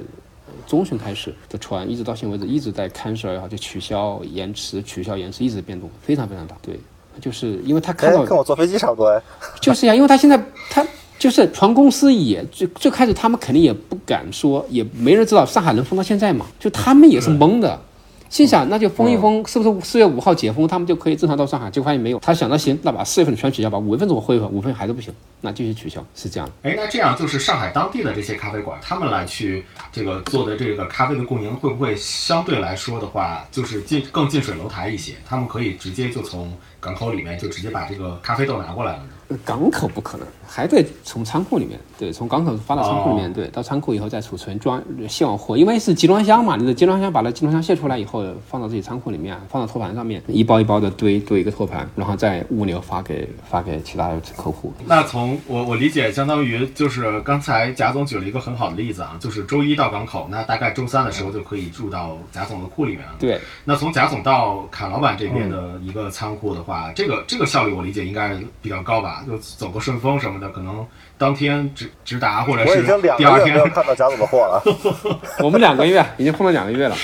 [0.66, 6.54] 中旬开始的船，一直到现在为止一直在 cancel 也好，就取消延迟取消延迟，一直变动非常非常大。
[6.60, 6.78] 对，
[7.20, 9.20] 就是因为他看到跟我坐飞机差不多哎，
[9.60, 10.86] 就是呀，因为他现在他。
[11.16, 17.80] 就是船公司也最最开始他们肯定也不敢说，也没人知道上海能封到现在嘛，就他们也是懵的。
[18.28, 21.70] 心想那就封一封，是不是四月五号解封，他们就可以正常到上海？
[21.70, 22.18] 结果发现没有。
[22.18, 24.46] 他想到行，那把四月份全取消，吧五月份怎么恢复？
[24.48, 26.50] 五月份还是不行，那继续取消，是这样。
[26.62, 35.12] 哎，那这样就是上海当地的这些咖啡馆，他们来去这个做的这个咖啡的供应，会不会相对来说的话，就是近更近水楼台一些？
[35.24, 36.52] 他们可以直接就从
[36.84, 39.02] 港口里面就直接把这个咖啡豆拿过来了。
[39.42, 54.70] 港口不可能，还得从仓库里面，对，从港口发到仓库里面，对，到仓库以后再储存装卸完货，因为是集装箱嘛，你的集装箱把那集装箱卸出来以后，放到自己仓库里面，放到托盘上面，一包一包的堆堆一个托盘，然后再物流发给发给其他的客户。
[54.84, 63.14] 那从我我理解，相当于就是刚才贾总举了一个很好的例子啊，就是周一到港口，那大概周三的时候就可以住到贾总的库里面了。
[63.18, 69.24] 对，那从贾总到卡老板这边的一个仓库的话，这个这个效率我理解应该比较高吧？
[69.26, 72.82] 就走个顺丰什么的，可能当天直直达，或者是
[73.16, 74.62] 第二天没有看到贾总的货了。
[75.42, 76.96] 我们两个月已经碰到两个月了。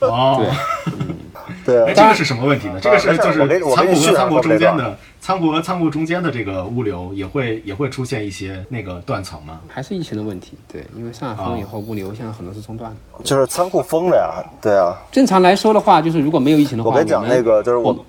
[0.00, 0.44] 哦，
[1.64, 2.78] 对，哎，这个是什么问题呢？
[2.80, 9.60] 这个是就是仓库和仓库中间的仓库和仓库中间的这个物流也会也会出现一些那个断层吗？
[9.68, 10.56] 还是疫情的问题？
[10.70, 13.24] 对，因为上海封以后，物流现在很多是中断的。
[13.24, 14.96] 就是仓库封了呀，对啊。
[15.12, 17.92] 正常来说的话，就是如果没有疫情的话，我跟你讲那个就是我。
[17.92, 18.04] 我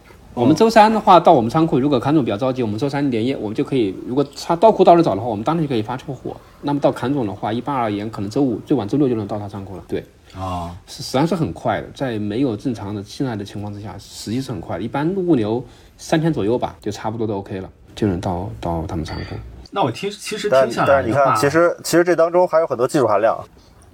[0.46, 6.36] 们周三的话到我们仓库，如果坎总比较着急，我们周三连夜我们就可以，如果他到库到的早的话，我们当天就可以发出货。
[6.62, 9.84] 那么到坎总的话，一般而言可能周五最晚周六就能到他仓库了。
[9.88, 10.04] 对，
[10.34, 14.84] 啊，是实际上是很快的，在没有正常的进来的情况之下，实际是很快的。
[14.84, 15.64] 一般物流
[15.98, 19.36] 三天左右吧，就差不多都 OK 了，就能到到他们仓库。
[19.72, 23.38] 那我听其实听下来你看，其实其实这当中还有很多技术含量。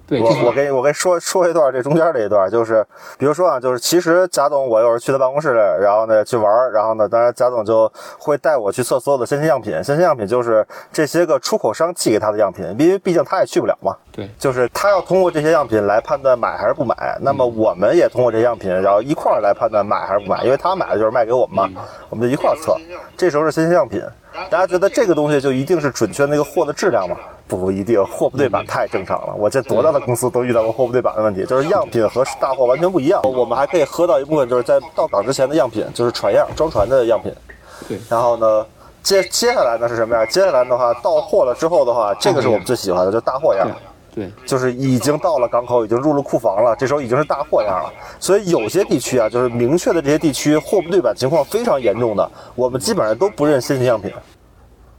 [0.08, 2.84] 对，我我给我给说说一段这中间这一段，就是
[3.18, 5.52] 比如说啊，就是其实贾总我有时候去他办公室，
[5.82, 13.94] 然后呢去玩，然后呢，当然贾总就会带我去测所有的先鲜样品，先鲜样品就是这些个出口商寄给他的样品，因为毕竟他也去不了嘛。
[14.10, 22.76] 对，就是他要通过这些样品来判断买还是不买，那么我们也通过这些样品，然后一块儿来判断买还是不买，因为他买的就是卖给我们嘛，我们就一块儿测。
[23.16, 24.02] 这时候是先鲜样品，
[24.50, 27.16] 大家觉得这个东西就一定是准确那个货的质量吗？
[27.46, 29.34] 不一定，货不对版太正常了。
[29.36, 33.20] 我见多大的公司都遇到过货不对版的问题，就是样品和大货完全不一样。
[33.24, 37.32] 我们还可以喝到一部分，就是在到港之前的样品，就是船样装船的样品。
[37.88, 37.98] 对。
[38.10, 38.66] 然后呢，
[39.02, 40.26] 接接下来呢是什么样？
[40.28, 43.66] 接下来的话，到货了之后的话，这个是我们最喜欢的，就大货样。
[44.18, 44.32] 对。
[44.46, 47.92] 就是已经到了港口，已经入了库房了，这时候已经是大货样了。
[48.18, 54.12] 所以有些地区啊，就是明确的这些地区货不对版情况非常严重的，我们基本上都不认新型样品。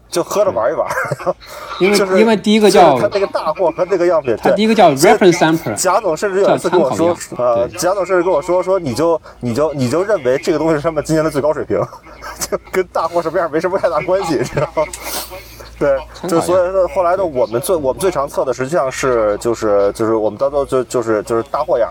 [0.09, 0.87] 就喝着玩一玩，
[1.79, 5.75] 因为就是因为第一个叫他那个大货和那个样品，他第一个叫 reference sample。
[5.75, 11.79] 贾总甚至有一次跟我说，呃，贾总甚至跟我说说，你就你就你就认为这个东西是他们今年的最高水平，
[12.49, 14.83] 就跟大货什么样没什么太大关系，知道吗？
[15.79, 21.89] 对，就所以说后来的，我们最我们最常测的实际上是就是就是我们到到就就是就是大货样，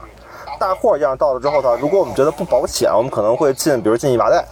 [0.61, 4.45] 大货样到了之后呢，如果我们觉得不保险，我们可能会进，比如进一麻袋。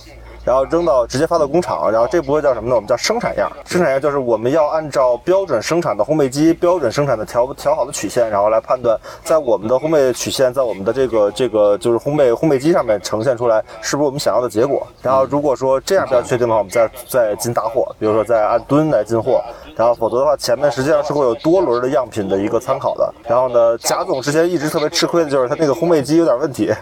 [0.47, 2.77] 然后扔到直接发到工厂，然后这部分叫什么呢？
[2.77, 3.51] 我们叫生产样。
[3.65, 14.87] 生产样就是我们要按照标准生产的烘焙机标准生产的调调好的曲线，然后来判断在我们的烘焙曲线在我们的这个这个就是烘焙烘焙机上面呈现出来是不是我们想要的结果。
[15.03, 19.43] 然后如果说这样比较确定的话，我们再再进大货，比如说再按吨来进货。
[19.77, 23.15] 然后否则的话，前面实际上是会有多轮的样品的一个参考的。
[23.29, 26.73] 然后呢，贾总之前一直特别吃亏的就是他那个烘焙机有点问题。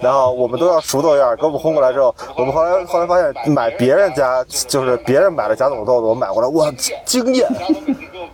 [0.00, 6.72] 然后我们都要熟豆样，给我们烘过来之后，我们后来后来发现买别人家就是别人买了贾总的豆子，我买过来哇
[7.04, 7.46] 惊艳。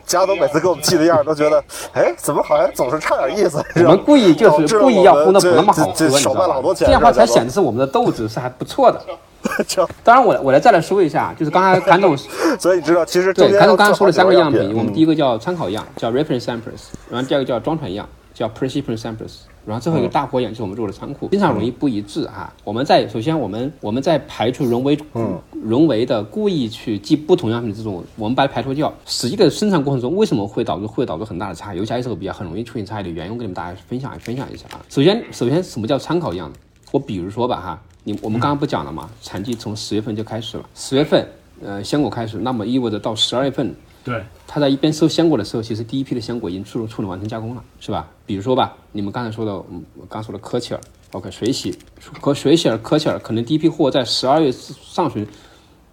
[0.07, 1.63] 贾总每次给我们寄的样都觉得，
[1.93, 3.63] 哎，怎么好像总是差点意思？
[3.75, 6.87] 我们故意就是故意要烘的不那么好喝，少卖了好多钱。
[6.87, 8.99] 这样的话才显示我们的豆子是还不错的。
[10.05, 12.17] 当然，我我来再来说一下，就是刚才 甘总，
[12.59, 22.53] 所以你知道，其实对甘总刚才说了三个样品，我们第一个叫参考样，叫 reference samples，然后第二个叫装船样，叫 precision samples，然后最后一个大火眼就是我们做的仓库，经常容易不一致啊。
[22.65, 24.99] 我们在首先我们我们在排除人为
[25.65, 28.93] 人为的故意去记不同样品这种，我们把它排除掉。
[29.05, 31.79] 实际的生产过程中为什么会导致会导致很大的差异？
[31.79, 34.81] 尤其是个比较很容易出现差异的原因，我跟你们大家分享分享一下啊。
[34.89, 36.53] 首先首先什么叫参考样？
[36.93, 37.83] 我比如说吧哈。
[38.07, 39.11] 你我们刚刚不讲了吗？
[39.21, 41.29] 产季从十月份就开始了，十月份，
[41.61, 48.09] 呃，鲜果开始，那么意味着到十二月份，对，他在一边收鲜果的时候，其实第一批的鲜果已经处处理完成加工了，是吧？
[48.25, 50.81] 比如说吧，你们刚才说的，嗯，刚说的科切尔
[51.11, 51.77] ，OK，水洗
[52.21, 55.27] 和水洗尔、科切尔，可能第一批货在十二月上旬，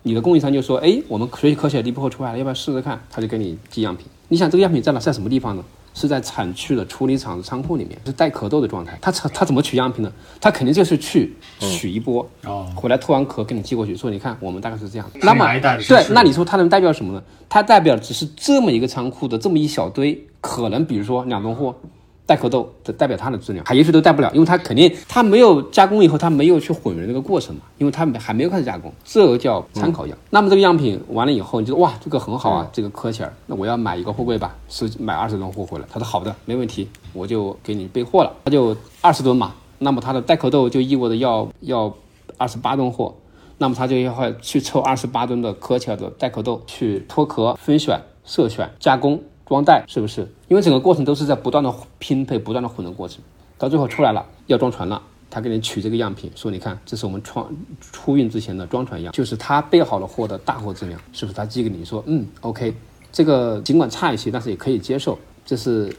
[0.04, 3.04] 你的供应商就说，哎，我们水洗科切尔第一批货出来了，要不要试试看？
[3.10, 4.06] 他就给你寄样品。
[4.28, 5.66] 你想这个样品在哪，在什么地方呢？
[5.94, 8.98] 是在产区的处理厂的仓库里面，是带壳豆的状态。
[9.02, 10.12] 他他怎么取样品呢？
[10.42, 12.28] 他肯定就是去取一波，
[12.76, 15.10] 回来脱完壳给你寄过去，说你看我们大概是这样。
[15.22, 15.48] 那么
[15.88, 17.24] 对，那你说它能代表什么呢？
[17.48, 21.76] 它代表只是这么一个仓库的这么一小堆，可能比如说两吨货。
[22.26, 30.18] 带壳豆的代表它的质量，它也许都带不了，因为它肯定它没有加工以后，它没有去混匀这个过程嘛，因为它还没有开始加工，这个叫参考样。
[30.30, 35.86] 那么这个样品完了以后，你就哇，这个很好啊，这个科切尔，那我要买一个货柜吧，是买二十吨货回来。
[35.92, 38.32] 他说好的，没问题，我就给你备货了。
[38.46, 41.94] 他就二十吨嘛，那么它的带壳豆就意味着要要
[42.38, 43.14] 二十八吨货，
[43.58, 49.22] 那么他就要去抽二十八吨的科切尔的带壳豆去脱壳、分选、色选、加工。
[49.46, 50.22] 装袋是不是？
[50.48, 53.20] 因为整个过程都是在不断的拼配、不断的混的过程，
[53.58, 57.50] 到最后出来了要装船了，他给你取这个样品，说你看这是我们创
[57.92, 61.36] 出运之前的装船样，就是他备好了货的大货质量，是不是？
[61.36, 62.74] 他寄给你说，嗯，OK，
[63.12, 65.94] 这个尽管差一些，但是也可以接受，这是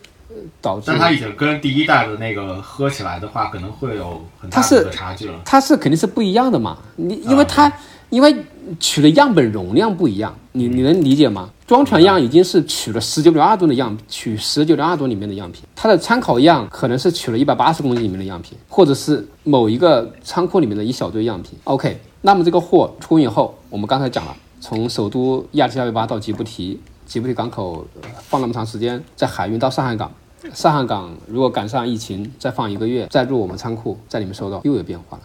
[0.61, 0.85] 导致。
[0.87, 5.41] 但他已经跟第一代的那个喝起来的话，可能会有很大的差距了。
[5.45, 7.73] 它是肯定是不一样的嘛，你因为它
[8.11, 8.35] 因为
[8.81, 11.51] 取的样本容量不一样，你你能理解吗？
[11.67, 21.59] 装船样已经是取了十九点二吨的样，取十九点二吨里面的样品，它的参考样可能是取了一百八十公斤里面的样品，或者是某一个仓库里面的一小堆样品。
[21.65, 27.87] OK，那么这个货出运以后，我们刚才讲了，从首都亚特亚贝巴到吉布提，吉布提港口
[28.19, 30.13] 放那么长时间，在海运到上海港。
[30.53, 35.23] 上海港如果赶上疫情，再放一个月，再入我们仓库，在里面收到又有变化了。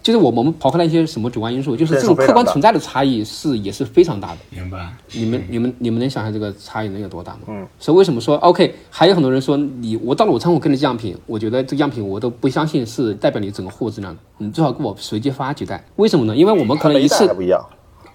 [0.00, 4.38] 就是我我们刨开了一些什么主观因素，就是这种客观存在的差异是也是非常大的。
[4.50, 4.92] 明白？
[5.12, 7.40] 你们你们你们能想象这个差异能有多大吗？
[7.48, 7.66] 嗯。
[7.80, 8.74] 所以为什么说 OK？
[8.90, 15.84] 还有很多人说你我到了我仓库给你样品，我觉得这个样品我都不相信是代表你整个货质量的，你最好给我随机发几袋。
[15.96, 16.36] 为什么呢？
[16.36, 17.60] 因为我们可能一次不一样，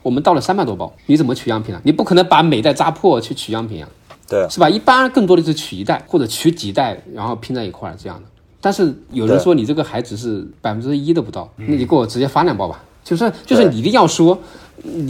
[0.01, 1.81] 我们到了三百多包，你怎么取样品啊？
[1.83, 3.87] 你不可能把每袋扎破去取样品呀。
[4.27, 4.69] 对，是吧？
[4.69, 8.23] 一般更多的是取一袋或者取几袋，然后拼在一块儿这样的。
[8.59, 12.83] 但是有人说你这个还只是百分之一都不到，那你给我直接发两包吧。
[13.03, 14.37] 就是就是你一定要说，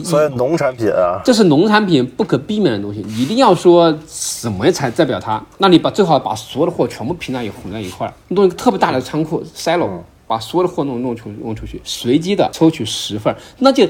[0.03, 5.43] 所以农产品啊，这是农产品不可避免的东西，你一定要说什么才代表它？
[5.57, 9.89] 那你把最好把所有的货全部拼在一混在一块儿，弄一个特别大的仓库 silo，
[10.27, 13.87] 把所有的货弄弄出弄出去，随机的抽取十份，那就。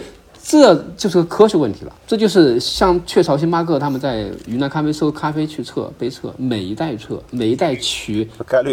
[0.50, 8.26] 这就是个科学问题了，这就是像雀巢、星巴克他们在云南咖啡收咖啡去测杯测，每一代测，每一代取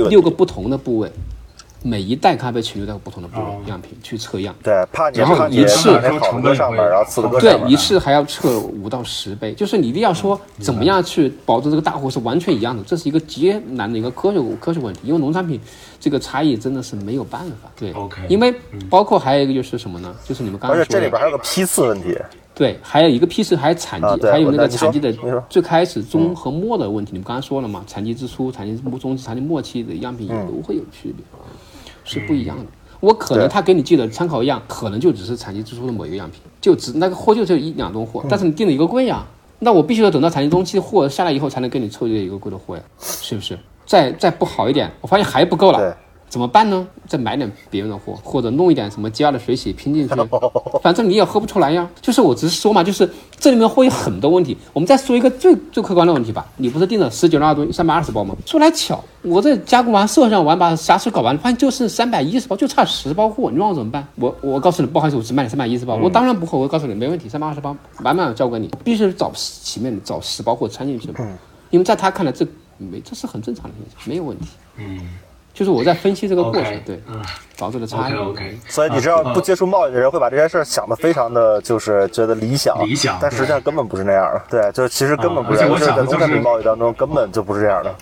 [0.09, 1.11] 六个不同的部位。
[1.87, 4.73] 每一代咖啡取都在不同的部位样品去测样，对，
[5.13, 5.93] 然后一次
[6.55, 15.61] 上面，然后四个对，一次还要测五到十杯，就是你一定要说怎么样去保证这个大货是完全一样的，这是一个极难的一个科学科学问题，因为农产品
[16.01, 18.55] 这个差异真的是没有办法，对，OK，因为
[18.89, 20.15] 包括还有一个就是什么呢？
[20.25, 22.17] 就是你们刚刚说，而且这里边还有个批次问题，
[22.55, 25.13] 对，还有一个批次，还有产地，还有那个产地的
[25.51, 27.85] 最开始、中和末的问题，你们刚刚说了嘛？
[27.87, 31.23] 产地之初、产地中期、产地末期的样品也都会有区别。
[32.05, 32.65] 是不一样的。
[33.01, 38.25] 我可能他给你寄的参考样，可能就只是产地之初的某一个样品，就只那个货就只有一两吨货。
[38.29, 39.27] 但是你订了一个柜呀，
[39.59, 43.59] 那我必须要等到产地中期的货下来以后，才能给你凑这一个柜的货呀，是不是？
[43.85, 45.95] 再再不好一点，我发现还不够了，
[46.35, 46.85] 怎么办呢？
[47.07, 50.15] 再买点别人的货，或者弄一点什么加的水洗拼进去，
[50.83, 51.89] 反正你也喝不出来呀。
[52.03, 53.09] 就是我只是说嘛，就是
[53.39, 54.57] 这里面会有很多问题。
[54.73, 58.35] 我们再说一个最最客观的问题吧，你不是订了十九点二吨三百二十包吗？
[58.45, 64.05] 说来巧，我这加工完设上完把瑕疵搞完，发现就剩三百一十包，就差十包货，你让我怎么办？
[64.17, 71.15] 我我告诉你，不好意思，我只卖你三百一十包，我当然不会，我告诉你没问题，三百二十包满满交给你，必须找前面找十包货掺进去嘛，
[71.71, 72.45] 因为在他看来这
[72.79, 74.47] 没这是很正常的现象，没有问题。
[74.79, 74.99] 嗯。
[75.55, 77.01] 就是我在分析这个过程，对，
[77.57, 78.15] 导致的差异。
[78.15, 84.43] OK，所以你知道，不接触贸易的人会把这件事想的非常的就是觉得理想，理想，但实际上根本不是那样的。
[84.51, 85.63] 对，就其实根本不是。
[85.63, 87.95] 而且在农产品贸易当中根本就不是这样的。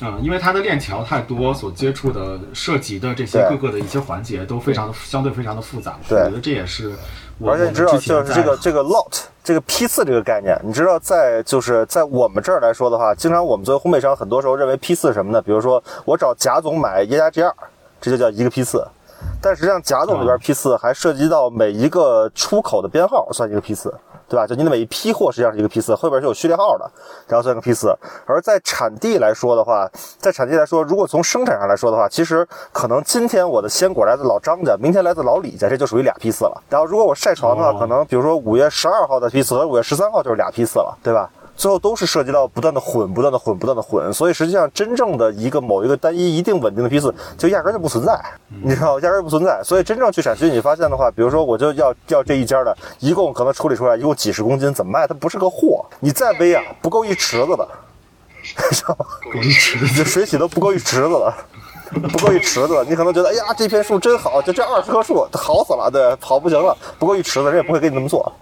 [0.00, 5.96] 嗯，因为它的链条太多，所接触的、涉及的这些各个的一些环节都非常的相对非常的复杂。
[6.08, 6.92] 对，我觉得这也是。
[7.44, 15.42] 而且你知道，就是这个这个 lot 这个批次这个概念，你知道，在就是在我们这儿来说的话，经常我们作为烘焙商，很多时候认为批次什么呢？
[15.42, 17.52] 比如说我找贾总买耶加 G 二，
[18.00, 18.86] 这就叫一个批次。
[19.40, 23.92] 但实际上，贾总这边批次还涉及到每一个出口的编号，算一个批次。
[24.28, 24.46] 对吧？
[24.46, 26.90] 就你的每一批货实际上是一个批次，后边是有序列号的，
[27.28, 27.96] 然后算个批次。
[28.26, 36.62] 而在产地来说的话，在产地来说，如果从生产上来说的话，其实可能今天我的鲜果来自老张家，明天来自老李家，这就属于俩批次了。
[36.68, 41.30] 然后如果我晒床的话，可能比如说五月十二号的批次和五月十三号就是俩批次了，对吧？
[41.56, 48.18] 最后都是涉及到不断的混、不断的混、不断的混，所以实际上真正的一个某一个单一、一定稳定的批次就压根就不存在，
[48.62, 49.60] 你知道，压根不存在。
[49.62, 55.06] 所以真正去产区，你发现的话，比如说我就要要这一家的，一共可能处理出来一共几十公斤，怎么卖？
[55.06, 57.68] 它不是个货，你再背啊，不够一池子的，
[58.72, 59.06] 知道吗？
[59.96, 61.34] 这水洗都不够一池子了，
[62.12, 68.32] 不够一池子，你可能觉得，哎呀，这片树真好，就这二十棵树，好死了，对，好不行了，不够一池子，人也不会给你那么做。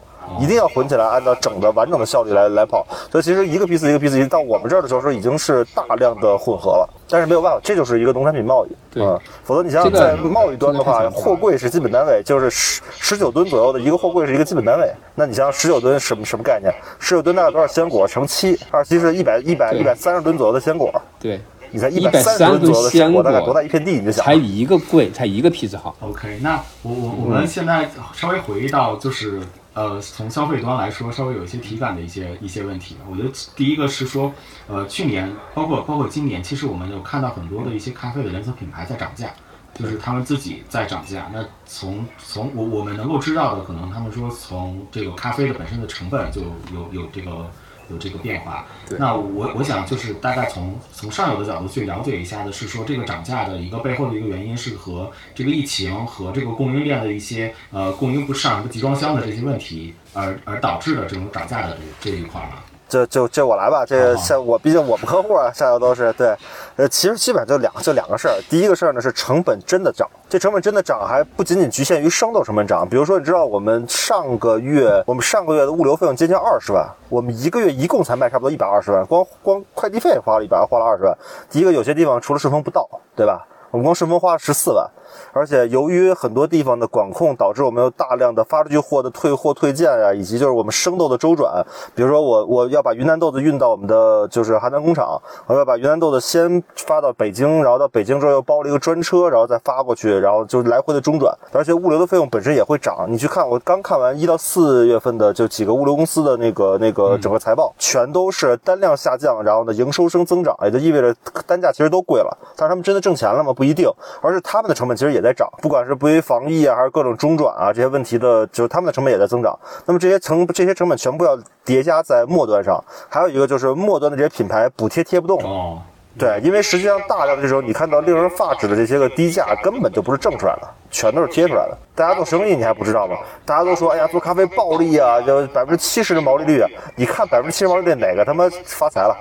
[0.41, 2.87] 一定要混起来，按照整的完整的效率来来跑。
[3.11, 6.89] 所以其实一个批次一个批次，到我们这儿的时候已经是大量的混合了。
[7.09, 8.70] 但是没有办法，这就是一个农产品贸易。
[8.91, 9.05] 对，
[9.45, 14.91] 否则你想想在贸易端的话，货柜是基本单位，就是十十九吨左右的一个货柜是一个基本单位。
[15.14, 16.72] 那你像十九吨什么什么概念？
[16.99, 18.59] 十九吨大概多少鲜果乘七？
[18.70, 20.91] 二七是一百一百一百三十吨左右的鲜果。
[21.20, 21.39] 对，
[21.70, 23.93] 你才一百三十吨左右的鲜果，大概多大一片地？
[23.93, 24.24] 你就想。
[24.24, 25.95] 才一个柜，才一个批次好。
[26.01, 29.43] OK，那我我我们现在稍微回忆到就是。
[29.74, 32.96] 呃，从消费端来说，稍微有一些体感的一些一些问题。
[33.10, 34.32] 我觉得第一个是说，
[34.68, 39.30] 呃，去年包括包括今年，其实我们有看到很多的一些咖啡的连锁品牌在涨价，
[39.74, 41.30] 就是他们自己在涨价。
[41.32, 46.42] 那从从我我们能够知道的，可能他们说从这个咖啡的本身的成本就
[46.74, 47.50] 有有这个。
[47.91, 48.66] 有这个变化，
[48.99, 62.57] 那我我想就是大概从从上游的角度去了解一下的是说这个涨价的一个背后的一个原因是和这个疫情和这个供应链的一些呃供应不上什么集装箱的这些问题而而导致的这种涨价的这这一块吗？
[62.93, 66.36] 就就就我来吧，这个像我，毕竟我们客户啊，下游都是对，
[66.76, 68.34] 呃，其实基本上就两就两个事儿。
[68.51, 72.86] 第一个事儿呢是成本真的涨，这成本真的涨还不仅仅局限于生豆成本涨。
[72.86, 81.16] 比如说，你知道我们上个月我们上个月的物流费用接近二十万，我们一个月一共才卖差不多一百二十万，光光快递费花了一百花了二十万。
[81.49, 82.86] 第一个有些地方除了顺丰不到，
[83.16, 83.47] 对吧？
[83.70, 84.86] 我们光顺丰花了十四万。
[85.32, 91.64] 而且由于很多地方的管控，导致我们有大量的发出去货的退货退件啊，以及就是我们生豆的周转。
[91.94, 101.36] 比如说我我要把云南豆子运到我们的就是邯郸工厂，我要把云南豆子先发到北京，然后到北京之后又包了一个专车，然后再发过去，然后就来回的中转。
[101.52, 103.06] 而且物流的费用本身也会涨。
[103.08, 111.14] 你去看，我刚看完一到四月份的就几个物流公司的那个那个整个财报，全都是单量下降，然后呢营收升增长，也就意味着
[111.46, 112.38] 单价其实都贵了。
[112.56, 113.52] 但是他们真的挣钱了吗？
[113.52, 113.90] 不一定，
[114.20, 119.59] 而是他们的成本其实也在涨，不管是不于防疫啊，还是各种中转啊这些问题的，就是他们的成本也在增长。
[119.84, 125.42] 那么这些成这些成本全部要叠加在末端上，还有一个就是末端的这些品牌补贴贴不动。
[125.42, 125.82] 哦，
[126.16, 131.76] 对，因为实际上大量的这种你看到令人发指的这些个低价，根本就不是挣出来的，全都是贴出来的。
[131.96, 133.16] 大家做生意你还不知道吗？
[133.44, 136.68] 大家都说，哎呀，做咖啡暴利啊，就百分之七十的毛利率啊。
[136.94, 139.16] 你看百分之七十毛利率哪个他妈发财了？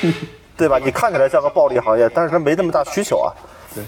[0.56, 0.78] 对吧？
[0.82, 3.28] 你看起来像个暴利行业，但是它没那么大需求啊。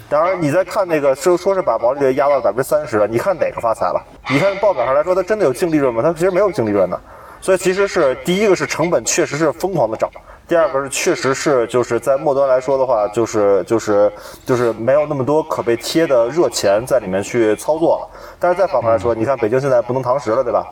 [0.09, 4.01] 当然，你在看那个，说说是把毛利率压到百分之三十了，你看哪个发财了？
[4.29, 6.01] 你看报表上来说，它真的有净利润吗？
[6.01, 6.99] 它其实没有净利润的。
[7.41, 10.09] 所以其实是第一个是成本确实是疯狂的涨，
[10.47, 14.09] 第二个是确实是就是在末端来说的话，就是就是
[14.45, 18.07] 就是没有那么多可被贴的热钱在里面去操作了。
[18.39, 20.65] 但是再反过来说，你看北京现在不能堂食了，对吧？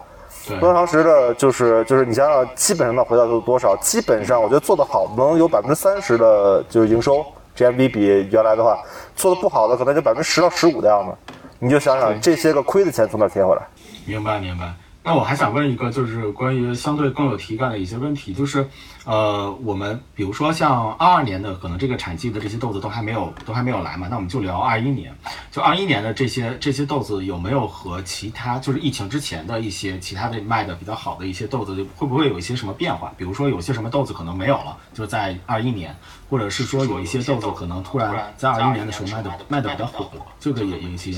[0.62, 3.76] 不能堂食的就是就是你想想，基本上能回到多少？
[3.82, 7.26] 基本上我觉得做得好能有百分之三十的就是营收。
[7.56, 8.00] GMV 比
[8.32, 8.80] 原来的话
[9.16, 11.16] 做的不好的，可能就百分之十到十五的样子。
[11.60, 13.62] 你就想想这些个亏的钱从哪贴回来？
[14.06, 14.74] 明白明白。
[15.04, 18.68] 那我还想问一个，就是关于相对更有体感的一些问题，就是
[19.04, 25.12] 呃，我们比如说像二二年的，可能这个产季的这些豆子都还没有都还没有来嘛，那我们就聊二一年，
[25.50, 33.12] 就二一年的这些这些豆子有没有和其他就是疫情之前的一些其他的卖的比较好的一些豆子，会不会有一些什么变化？
[33.18, 35.96] 比如说有些什么豆子可能没有了，就在二一年，
[36.32, 41.12] 或者是说有一些豆子可能突然在二一年的时候卖的卖的比较火了，这个也有一些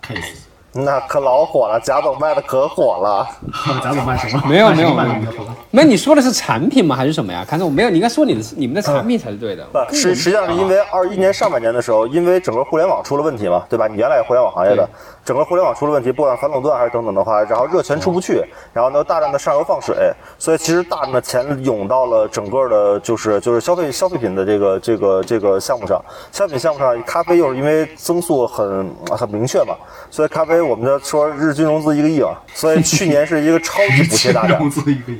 [0.00, 0.44] case。
[0.70, 3.26] 那可老火了，贾总卖的可火了。
[3.82, 4.46] 贾总卖什么？
[4.46, 5.32] 没有没有没有。
[5.72, 6.94] 那你说的是产品吗？
[6.94, 7.44] 还是什么呀？
[7.44, 9.66] 看着我没有，你应该说你的你们的产品才是对的。
[9.90, 13.88] 实实际上是因为二一年上半年的时候，因为整个互联网出了问题嘛，对吧？
[13.88, 14.88] 你原来也互联网行业的。
[15.28, 26.02] 整个互联网出了问题，不管反垄断还是等等的话，然后热钱出不去，然后呢大量的上游放水，所以其实大量的钱涌到了整个的，就是就是消费消费品的这个这个这个项目上。
[26.32, 29.76] 消费品项目上，咖啡又是因为增速很很明确嘛，
[30.10, 34.58] 所以咖啡我们就说日均融资一个亿嘛，所以去年是一个超级补贴大战，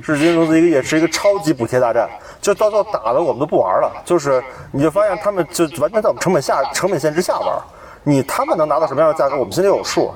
[0.03, 2.09] 日均融资一个亿是一个超级补贴大战，
[2.41, 4.43] 就到最后打的我们都不玩了，就是
[4.73, 7.59] 你就发现他们就完全在我们成本下成本线之下玩。
[8.05, 10.11] 你他们能拿到什么样的价格，我们心里有数，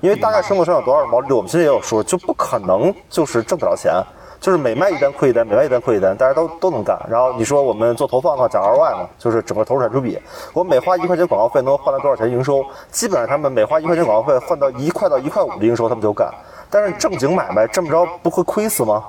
[0.00, 3.92] 因为大概生活上有多少毛利率，我们心里也有数，就不可能就是挣不了钱，
[4.40, 6.98] 就是每卖一单亏一单，每卖一单亏一单，大家都都能干。
[7.08, 10.18] 然后你说我们做投放的话讲 ROI 嘛，就是整个投入产出比，
[10.52, 16.32] 我每花一块钱广告费能换来多少钱营收，基本上他们每花一块钱广告费换到一块到一块五的营收，他们就干。
[16.70, 19.04] 但是正经买卖这么着不会亏死吗？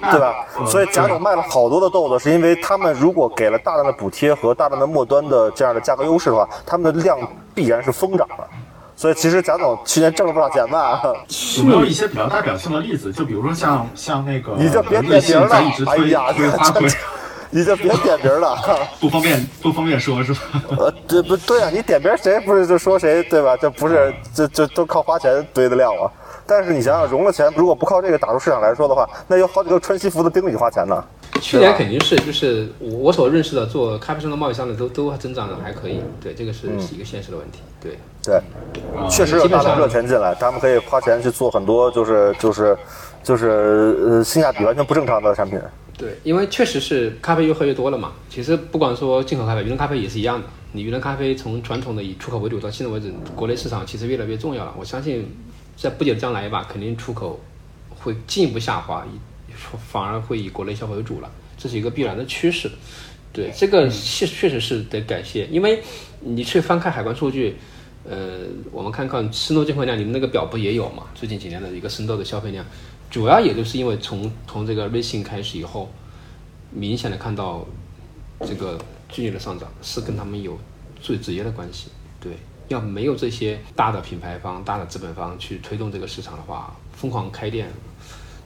[0.00, 0.34] 对吧？
[0.66, 7.18] 所以贾总卖了好多的豆子，是因为他们如果给了大量的补贴和大量的末端的这样的价格优势的话，他们的量
[7.54, 8.48] 必然是疯涨的。
[8.96, 11.00] 所以其实贾总去年挣了不少钱吧？
[11.56, 13.12] 有没有一些比较代表性的例子？
[13.12, 16.34] 就比如说像像那个，你就别点名了，哎呀，
[17.50, 18.58] 你就别点名了，
[19.00, 20.40] 不方便不方便说是吧？
[20.78, 21.70] 呃，对不对啊？
[21.72, 23.56] 你点名谁不是就说谁对吧？
[23.56, 26.10] 这不是这这都靠花钱堆的量吗？
[26.48, 31.04] 但是你想想，融了钱，如果不靠这个打入市场来说的话，那有好几个穿西服的盯你花钱呢。
[31.42, 36.00] 去年肯定是，就是我所认识的做咖啡生的贸易商的都都增长的还可以。
[36.22, 37.60] 对，这个是是一个现实的问题。
[37.80, 38.40] 对对，
[39.10, 42.76] 确实有大量热钱进来，他们可以花钱去做很多，就是就是
[43.22, 45.60] 就是呃性价比完全不正常的产品。
[45.98, 48.12] 对，因为确实是咖啡越喝越多了嘛。
[48.30, 50.46] 其实不管说进口咖啡、云南咖啡也是一样的。
[50.72, 54.74] 你云南咖啡从传统的以出口为主，到现在为止，国内市场其实越来越重要了。
[54.78, 55.30] 我相信。
[55.80, 57.38] 在不久的将来吧，肯定出口
[57.88, 59.06] 会进一步下滑，
[59.88, 62.68] 反而会以国内消费为主了，这是一个必然的趋势。
[63.32, 65.80] 对，这个确确实是得感谢，因为
[66.18, 67.56] 你去翻看海关数据，
[68.02, 68.40] 呃，
[68.72, 71.04] 我们看看深度进货量，你们那个表不也有嘛？
[71.14, 72.66] 最近几年的一个深度的消费量，
[73.08, 75.88] 主要也就是因为从从这个瑞幸开始以后，
[76.72, 77.64] 明显的看到
[78.40, 78.76] 这个
[79.08, 80.58] 剧烈的上涨，是跟他们有
[81.00, 81.88] 最直接的关系。
[82.20, 82.32] 对。
[82.68, 87.68] 要没有这些大的品牌方、大的资本方去推动这个市场的话，疯狂开店，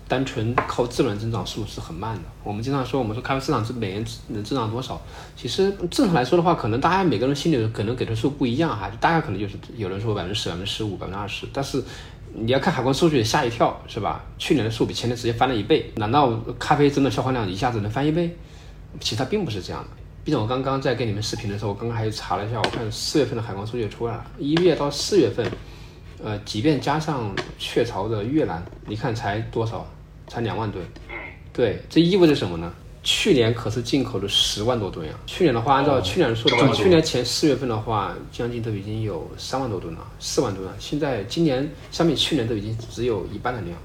[0.08, 2.22] 单纯靠自然增长速度是很慢的。
[2.44, 5.00] 我们经常说，我们说咖啡市场是每年能增长多少？
[5.36, 11.82] 其实正常来说的话，可能大家每个人心里可能给的数不一样哈，大家可能就是有人说百分之十、百分之十五、百分之二十，但是
[12.34, 14.24] 你要看海关数据吓一跳，是吧？
[14.38, 18.36] 去年的数比前年直接翻了一倍，难道咖啡真的消化量一下子能翻一倍？
[19.00, 20.01] 其实它并不是这样的。
[20.24, 25.44] 毕竟我刚刚在跟你们视频的时候，我刚刚还查了一下，我看四月份的海关数据出来了，一月到四月份，
[26.22, 29.84] 呃，即便加上雀巢的越南，你看才多少？
[30.28, 30.82] 才两万吨。
[31.52, 32.72] 对，这意味着什么呢？
[33.02, 35.12] 去年可是进口了十万多吨呀。
[35.26, 40.72] 去年的话，按照去年的数的话，去年前四月份的话，将近都已经有三万多吨了，四万吨了。
[40.78, 43.76] 现在今年相比去年都已经只有一半的量。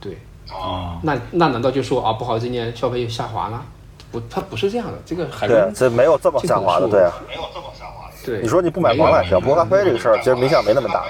[0.00, 0.16] 对。
[0.50, 0.98] 哦。
[1.02, 3.64] 那那难道就说啊，不好，今年消费又下滑了？
[4.10, 4.98] 不，它不是这样的。
[5.04, 8.14] 这个海关这没有这么下滑的，对啊，没有这么下滑的。
[8.24, 11.04] 对，你说你不买黄也行，不喝咖啡这个事儿其实影响没那么大。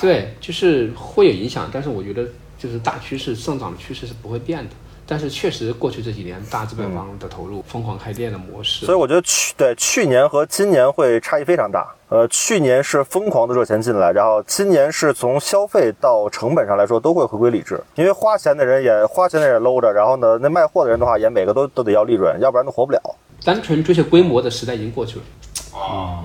[0.00, 2.24] 对，就是会有影响，但是我觉得
[2.58, 4.70] 就是大趋势上涨的趋势是不会变的。
[5.06, 11.86] 但是确实，过去这几年大资本方的投入、疯狂开店的模式，所以我觉得去对去年和今年会差异非常大。
[12.08, 23.00] 呃，去年是疯狂的热钱进来，然后今年是从消费到成本上来说都会回归理智，因为花钱的人也花钱的人搂着，然后呢，那卖货的人的话也每个都都得要利润，要不然都活不了。
[23.44, 25.24] 单纯追求规模的时代已经过去了。
[25.78, 26.24] 啊，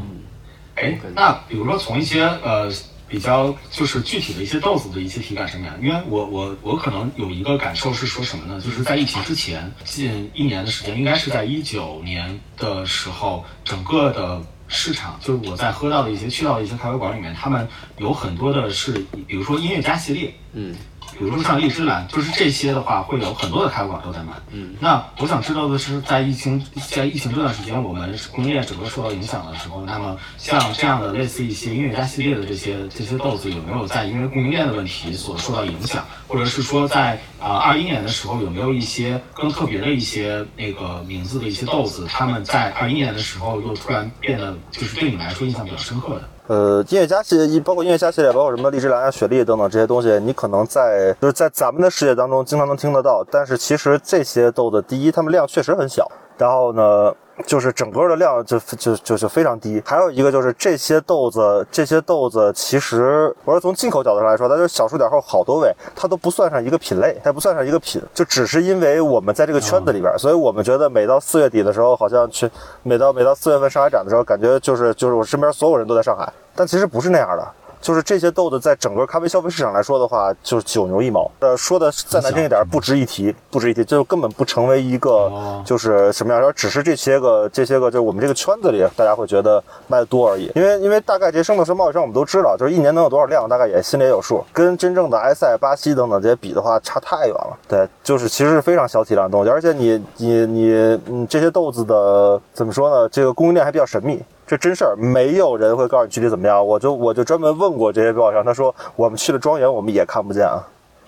[0.75, 2.71] 哎，那比如说从一些呃。
[3.09, 5.75] 比较就是具体的一些豆子的一些体感什么样？
[5.81, 8.61] 因为我我我可能有一个感受是说什么呢？
[8.61, 18.93] 就是在疫情之前近一年的时间，应该是在一九年的时候，整个的市场就是我在喝到的一些去到的一些咖啡馆里面，他们有很多的是
[19.27, 20.75] 比如说音乐家系列，嗯，
[21.17, 24.33] 比如说像荔枝蓝，就是这些的话，会有很多的咖啡馆都在卖。
[24.51, 46.29] 嗯，那我想知道的是，在疫情在疫情这段时间，我们供应链整个受到影响的时候，那么像这样的类似一些音乐家系列的这些这些豆子，有没有在因为供应链的问题所受到影响，或者是说在啊二一年的时候有没有一些更特别的一些那个名字的一些豆子，他们在二一年的时候又突然变得就是对你们来说印象比较深刻的？
[46.49, 57.13] 呃，音乐家系列，包括音乐家系列，包括什么荔枝蓝啊、雪莉等等这些东西，你可能在就是在咱们的世界当中经常能听得到，但是其实这些豆子，第一，它们量确实很小，然后呢。
[57.45, 72.49] 就是整个的量就就就就非常低，还有一个就是这些豆子，这些豆子其实我说从进口角度上来说，它就小数点后好多位，它都不算上一个品类，它不算上一个品，就只是因为我们在这个圈子里边，所以我们觉得每到四月底的时候，好像去
[72.83, 77.47] 每到每到四月份上海展的时候，感觉就是就是我身边所有人都在上海，但其实不是那样的。
[77.81, 81.29] 就是这些豆子在整个咖啡消费市场来说的话，就是九牛一毛。
[81.39, 86.43] 呃，说的再难听一点，不值一提，不值一提，就根本不成为一个，就是什么样？
[86.43, 90.51] 而只是这些个这些个，就是我们这个圈子里大家会觉得卖的多而已。
[90.55, 94.43] 因为因为大概这些生豆生贸易商我们都知道，就是一年能有多少量，大概也心里也有数。
[94.51, 97.57] 跟真正的埃塞、巴西等等这些比的话，差太远了。
[97.67, 103.09] 对，就是其实是非常小体量的东西，而且你你你你，这些豆子的怎么说呢？
[103.09, 104.21] 这个供应链还比较神秘。
[104.49, 106.65] 这真事儿，没有人会告诉你具体怎么样。
[106.65, 110.57] 我就我就专门问过这些报上，他说我们去了庄园，我们也看不见啊。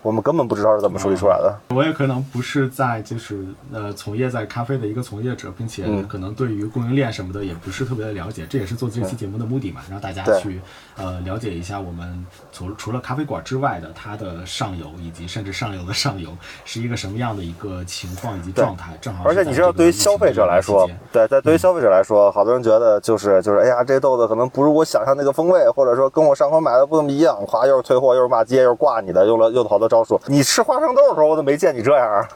[0.02, 1.56] 我们根本不知道是怎么处理出来的。
[1.76, 8.45] 我也可能不是在就是呃从业在咖啡的一个从业者，并且可能对于供应链什么的也不是特别的了解。
[8.49, 10.60] 这也是做这期节目的目的嘛，让大家去
[10.97, 16.30] 呃了解一下我们除除了咖啡馆之外的它的上游以及甚至上游的上游
[16.66, 18.97] 是一个什么样的一个情况以及状态。
[18.99, 30.20] 正好而且你知道，对于消费者来说，对在对于消费者来说，好多人觉得就是就是哎呀，这豆子可能不是我想象那个风味，或者说跟我上回买的不怎么一样，夸又是退货又是骂街又是挂你的，用了用了好多招数。
[30.28, 32.28] 你吃花生豆的时候，我都没见你这样啊。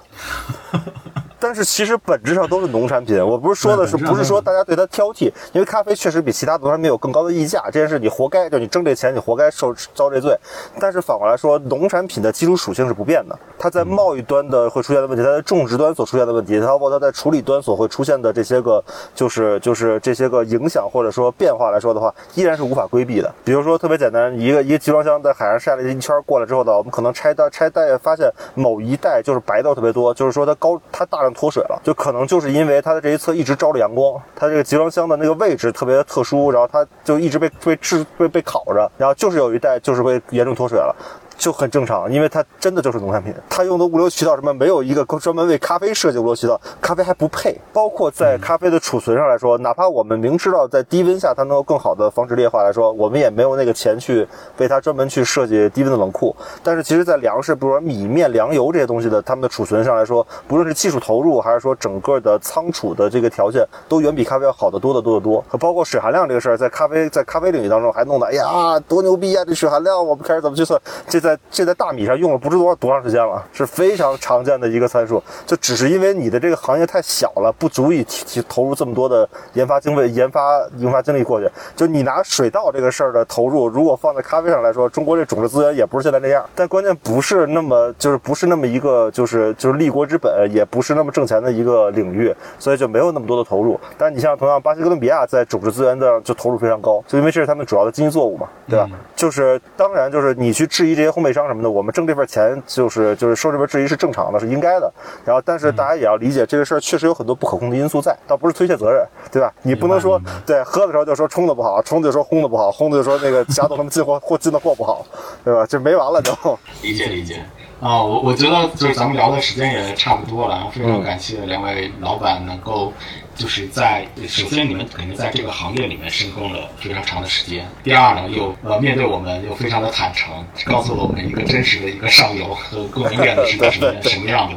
[1.46, 10.36] 但是其实本质上都是农产品，我不是说的是不是说大家对它挑剔，因为咖啡确实比其他农产品有更高的溢价，这件事你活该，就你挣这钱你活该受遭这罪。
[10.80, 18.84] 但是反过来说，农产品的基础属性是不变的，它在贸易端的会出现的问题，它在种植端所出现的问题，它包括它在处理端所会出现的这些个
[19.14, 23.32] 就是就是这些个影响或者说变化来说的话，依然是无法规避的。
[23.44, 31.26] 比如说特别简单，一个一个集装箱在海上晒了一圈过来之后呢，我们可能拆袋拆袋发现某一袋就是白豆特别多，就是说它高它大。
[31.36, 40.96] 脱水了，就可能就是因为它的这一侧一直照着阳光，它这个集装箱的那个位置特别特殊，然后它就一直被被制被被烤着，然后就是有一袋就是被严重脱水了。
[41.38, 47.60] 就很正常，因为它真的就是农产品，它用的物流渠道什么没有一个专门为咖啡设计物流渠道，咖啡还不配。
[47.74, 54.26] 包括在咖啡的储存上来说，哪怕我们明知道在低温下它能够更好的防止裂化来说，我们也没有那个钱去
[54.58, 56.36] 为它专门去设计低温的冷库。
[56.64, 65.44] 但是其实，在粮食，比如说米面粮油这些东西的，它们的储存上来说，不论是技术投入还是说整个的仓储的这个条件，都远比咖啡要好得多得多得多。
[65.60, 69.44] 包括水含量这个事儿，在咖啡在咖啡领域当中还弄得，哎呀，多牛逼啊！
[69.44, 70.80] 这水含量，我们开始怎么计算？
[71.10, 71.25] 这。
[71.26, 75.22] 在这在大米上用了不知多少多长时间了，是非常常见的一个参数。
[75.46, 81.50] 就只是因为你的这个行业太小了，不足以提投入这么多的研发经费、研发研发精力过去。
[81.76, 86.48] 就你拿水稻这个事儿的投入，如果放在咖啡上来说，中国这种子资源也不是现在这样。
[86.54, 93.80] 但关键不是那么就是不是那么一个就是就是立国之本，也不是那么挣钱的一个领域，所以就没有那么多的投入。
[93.98, 98.88] 但你像同样巴西哥伦比亚在种植资源的就投入非常高，就因为这是他们主要的经济作物嘛，对吧？
[99.16, 101.15] 就是当然就是你去质疑这些。
[101.16, 104.94] 烘焙商什么的，我们挣这份钱就是就是受这份质疑是正常的，是应该的。
[105.24, 109.54] 然后，但是大家也要理解这个事儿确实有很多不可控的因素在，倒不是推卸责任，对吧？
[109.62, 115.06] 你不能说对喝的时候就说冲的不好，冲的就说烘的不好，烘的就说那个贾总他们进货货进的货不好，
[115.46, 115.66] 对吧？
[115.66, 116.60] 就没完了就。
[116.82, 117.42] 理解理解
[117.80, 122.92] 啊，我我觉得就是咱们聊的时间也差不多了，然后非常感谢两位老板能够。
[123.36, 127.68] 就是在首先，你们肯定在这个行业里面深耕了非常长的时间。
[127.84, 134.56] 第二呢，又呃面对我们又非常的坦诚，告诉了我们一个真实的一个上游和供应链是什么什么样的。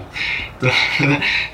[0.61, 0.71] 对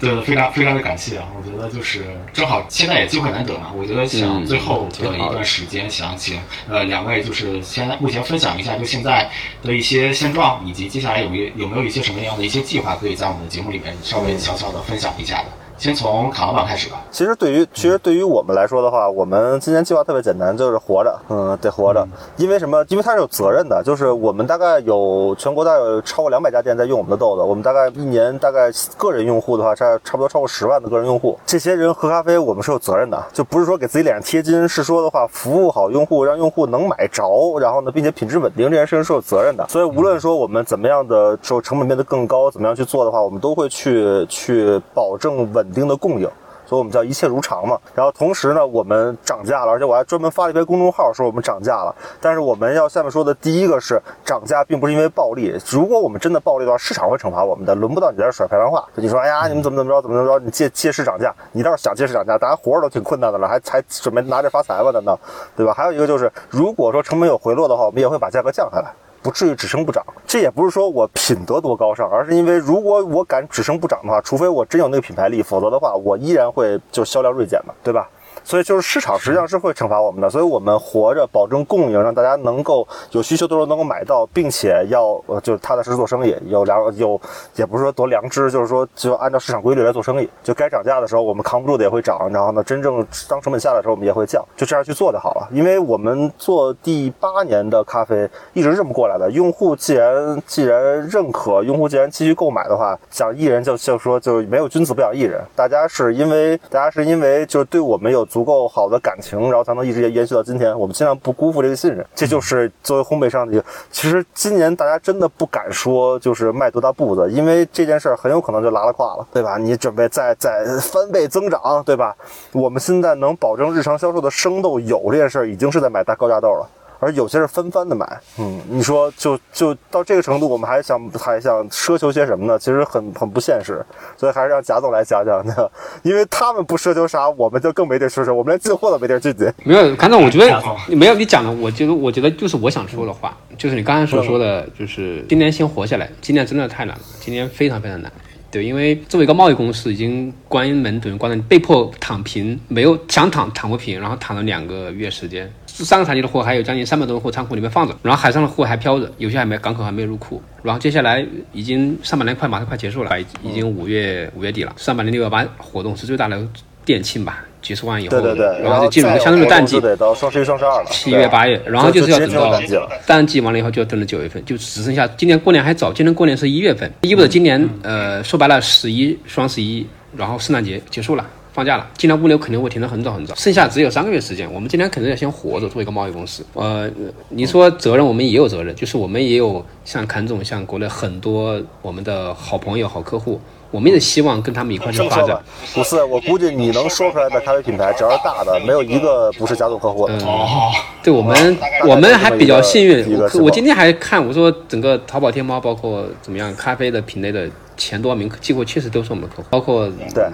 [0.00, 1.26] 对，非常非常的感谢啊！
[1.36, 9.30] 我觉得就是正好现在也机会难得嘛，我觉得想最后的一段时间，想请呃两位就是先目前分享一下就现在
[9.62, 15.63] 的一些现状，以及接下来有没有有没有一些什么样的一些计划，可以在我们的节目里面稍微悄悄的分享一下的。
[15.76, 17.02] 先从卡老板开始吧。
[17.10, 22.06] 其实对于其实对于我们来说的话，我们今年计划特别简单，就是活着，嗯，得活着。
[22.36, 22.84] 因为什么？
[22.88, 31.38] 因为它是有责任的，就是我们大概有全国大概有超过两百家店在用我们的豆子，我们大概一年大概个人用户的话，差差不多超过十万的个人用户。
[31.46, 39.66] 这些人喝咖啡，我们是有责任的，就不是说给自己脸上贴金，是说的话服务好用户，让用户能买着，然后呢，并且品质稳定，这件事情是有责任的。
[39.68, 46.30] 所以无论说我们怎么样的说成本变得更高，怎么样去做的话，我们都会去去保证稳稳定的供应。
[46.66, 47.78] 所以我们叫一切如常嘛。
[47.94, 51.94] 然后同时呢，我们涨价了，而且我还专门发了一篇公众号说我们涨价了。
[52.22, 55.54] 但是我们要下面说的第一个是涨价，并不是因为暴利。
[55.70, 58.82] 如果我们真的暴利的话，市场会惩罚我们的，轮不到你在这甩漂亮话。
[58.94, 64.90] 你说，哎呀，你们怎么怎么着，怎么怎么着，你借借势涨价，你倒是想借势涨价，大家活着都挺困难的了，还还准备拿这发财吧？
[64.90, 65.20] 难道
[65.54, 65.74] 对吧？
[65.74, 68.90] 还有一个就是，如果说成本有回落的话，我们也会把价格降下来。
[69.24, 78.06] 不至于只升不涨，这也不是说我品德多高尚，而是因为如果我敢只升不涨的话，除非我真有那个品牌力，否则的话，我依然会就销量锐减嘛，对吧？
[78.44, 87.18] 所以就是市场实际上是会惩罚我们的，所以我们活着保证供应，让大家能够有需求的时候能够买到，并且要呃就踏踏实实做生意，有良有
[87.56, 95.48] 也不是说多良知，就是说就按照市场规律来做生意，就该涨价的时候我们扛不住的也会涨，然后呢真正当成本下来的时候我们也会降，就这样去做就好了。
[95.50, 108.22] 因为我们做第八年的咖啡一直这么过来的，用户既然既然认可，用户既然继续购买的话，想艺人就就说就没有君子不养艺人，大家是因为大家是因为就是对我们有。
[108.34, 110.76] 足够好的感情，然后才能一直延续到今天。
[110.76, 113.64] 我们尽量不辜负这个信任，这就是作为烘焙商的。
[113.92, 119.56] 其实今年大家真的不敢说就是迈多大步子，因为这件事儿很有可能就拉了胯了，对吧？
[119.56, 122.12] 你准备再再翻倍增长，对吧？
[122.50, 126.68] 我们现在能保证日常销售的生豆有这件事儿，已经是在买大高价豆了。
[127.04, 132.58] 而有些是分番的买，嗯，你说就就到这个程度，我们还想还想奢求些什么呢？
[132.58, 133.84] 其实很很不现实，
[134.16, 135.70] 所以还是让贾总来讲讲的，
[136.02, 139.52] 因为他们不奢求啥，我们就更没地说说，我们连进货都没地进去。
[139.64, 148.10] 没有，刚才我觉得没有你讲的，我觉得我觉得就是我想说的话，就是你刚才所说的，就是今年先活下来，今年真的太难了，今年非常非常难。
[148.50, 155.52] 对，因为作为一个贸易公司，已经关门等于关了，被迫躺平，没有想躺躺不平，然后躺了两个月时间。
[155.82, 160.40] 三个产季的货还有将近三百多货仓库里面放着，然后海上的货还飘着，有些还没港口还没有入库。
[160.62, 163.10] 然后接下来已经上半年快马上快结束了，
[163.42, 164.72] 已经五月五月底了。
[164.76, 166.40] 上半年六幺八活动是最大的
[166.84, 172.60] 店庆吧，结束完以后，对对对，然后就进入一个相对的淡季，到双十一、双十二了，七月八月，然后就是要等到
[173.04, 179.84] 淡季完了以后就要等到九月份，就只剩下今年过年还早，今年过年是一月份，意味着今年呃说白了十一双十一，
[180.16, 181.26] 然后圣诞节结束了。
[181.54, 186.44] 放假了，今年物流肯定会停得很早很早，剩下只有三个月时间，我们今天肯定要先活着，做一个贸易公司。
[186.54, 186.90] 呃，
[187.28, 193.40] 你说责任，我们也有责任，就是我们也有像侃总，像国内很多我们的好朋友、好客户，
[193.70, 195.40] 我们也希望跟他们一块去发展。
[195.72, 200.14] 不是，我估计你能说出来的咖啡品牌，只要是大的，没有一个不是家族客户的。
[200.26, 200.72] 哦，
[201.04, 201.56] 对我们，
[201.86, 203.16] 我们还比较幸运。
[203.40, 207.48] 我今天还看，我说整个淘宝、天猫，包括怎么样，咖啡的品类的。
[207.76, 209.90] 前多少名几乎确实都是我们的客户，包括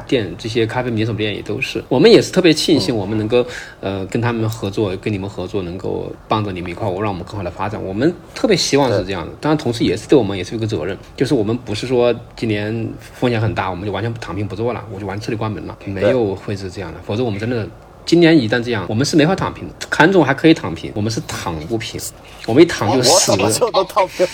[0.06, 1.82] 店这些咖啡连锁店也都是。
[1.88, 3.44] 我们也是特别庆幸，我们能够
[3.80, 7.82] 呃跟他们合作，跟你们合作，能够帮着你们一块，我让我们更好的发展。
[7.82, 16.98] 我们特别希望是这样的，当然同时也是对我们也是有个责任，就是我们不是说今年风险很大，我们就完全躺平不做了，我就完彻底关门了，没有会是这样的。
[17.04, 17.66] 否则我们真的
[18.10, 19.74] 今年一旦这样，我们是没法躺平的。
[19.88, 22.00] 侃总还可以躺平，我们是躺不平，
[22.44, 23.30] 我们一躺就死。
[23.36, 23.52] 了。
[23.52, 24.26] 就能躺平？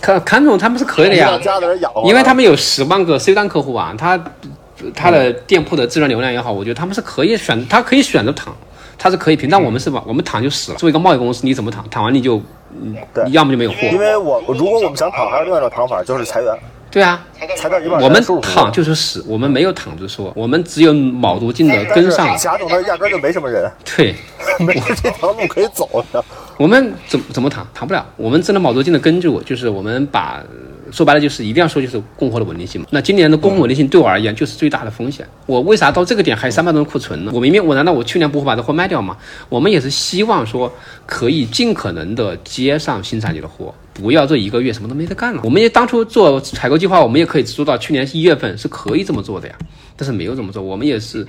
[0.00, 1.38] 看看总他们是可以的呀，
[2.06, 4.18] 因为他们有十万个 C 端客户啊，他
[4.94, 8.56] 他的店铺的自然流量也好，我觉得他们是可以选，他可以选择躺，
[8.96, 10.02] 他是可以平，但我们是吧？
[10.06, 10.78] 我们躺就死了。
[10.78, 11.86] 作为一个贸易公司，你怎么躺？
[11.90, 12.40] 躺完你就，
[13.12, 13.76] 对，要么就没有货。
[13.92, 16.58] 因为我如果我们想躺，还有另外一种躺法，就是裁员。
[16.90, 17.24] 对啊。
[18.00, 22.36] 我们躺就是死，我们没有躺着说，我们只有卯足劲的跟上。
[22.36, 24.14] 贾总那压根就没什么人，对，
[24.60, 26.22] 没这条路可以走的。
[26.58, 28.04] 我们怎怎么躺躺不了？
[28.16, 30.42] 我们只能卯足劲的跟住，就是我们把
[30.90, 32.88] 说白了就是一定要说就是供货的稳定性嘛。
[32.90, 35.26] 那今年的供货稳定性对我而言就是最大的风险。
[35.46, 37.30] 我为啥到这个点还三百多的库存呢？
[37.34, 39.16] 我明明我难道我去年不会把这货卖掉吗？
[39.48, 40.70] 我们也是希望说
[41.06, 43.72] 可以尽可能的接上新产季的货。
[44.00, 45.40] 不要这一个月什么都没得干了。
[45.44, 49.54] 我们也当初做采购计划，我们也可以做到去年一月份是可以这么做的呀，
[49.96, 50.62] 但是没有这么做。
[50.62, 51.26] 我们也是，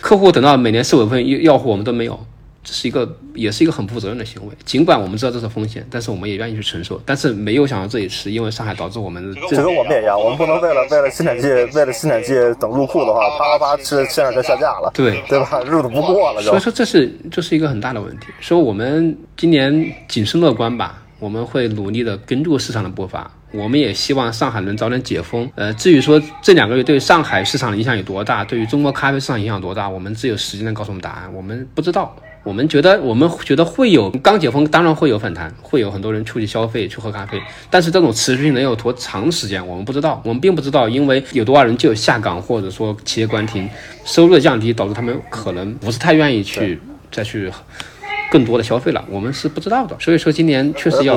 [0.00, 2.18] 客户等到每年四五月份要要货，我们都没有，
[2.64, 4.54] 这是一个也是一个很不负责任的行为。
[4.64, 7.00] 尽管我们知道这是风险，但是我们也愿意去承受。
[7.06, 15.62] 但是没有想到这一次，因为上海导致我们这跟我们也一样，我们不能为了为了新产季为了新产季等入库的话，啪啪啪是线上就下架了，对对吧？
[15.64, 16.48] 日子不过了就。
[16.48, 18.26] 所以说这是这是一个很大的问题。
[18.40, 20.99] 所以我们今年谨慎乐观吧。
[21.20, 25.48] 我们会努力的跟住市场的步伐，我们也希望上海能早点解封。
[25.54, 31.32] 呃，至于说这两个月对上海市场的影响有多大，对于中国咖啡市场影响有多大，我们只有时间能告诉我们答案。
[31.32, 32.16] 我们不知道。
[32.42, 37.38] 我们觉得，我们觉得会有刚解封，当然会有反弹，会有很多人出去消费去喝咖啡。
[37.68, 40.22] 但是这种持续性能有多长时间，我们不知道。
[40.24, 43.68] 我们并不知道，因为有多少人就有下岗，或者说企业关停，
[44.06, 46.80] 收入的降低，导致他们可能不是太愿意去
[47.12, 47.52] 再去
[48.30, 49.04] 更多的消费了。
[49.10, 49.96] 我们是不知道的。
[49.98, 51.16] 所以说，今年确实要。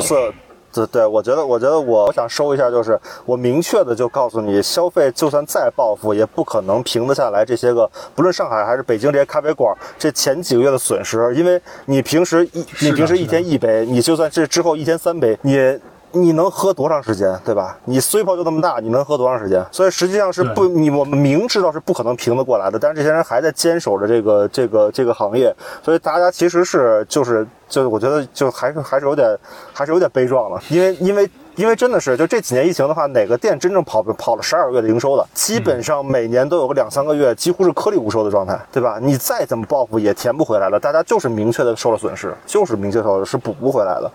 [0.75, 15.79] 对对，我觉得，我觉得我我想收一下，就是我明确的就告诉你，消费就算再报复，也不可能平得下来这些个，不论上海还是北京这些咖啡馆，这前几个月的损失，因为你平时一，你平时一天一杯，你就算这之后一天三杯，你。
[16.13, 17.77] 你能喝多长时间，对吧？
[17.85, 19.65] 你碎泡就那么大，你能喝多长时间？
[19.71, 25.53] 所以实际上是不，你我们明知道是不可能平得过来的，但是这些人还在坚守着这个这个这个行业，
[25.83, 29.37] 所以大家其实是就是就我觉得就还是还是有点
[29.73, 31.29] 还是有点悲壮了，因为因为。
[31.55, 35.27] 因为真的是，就这几年疫情的话，哪个店真正跑跑了十二个月的营收的？
[35.33, 38.97] 基本上每年都有个两三个月，几乎是颗粒无收的状态，对吧？
[39.01, 40.79] 你再怎么报复也填不回来了。
[40.79, 44.11] 大家就是明确的受了损失，就是明确受了是补不回来的。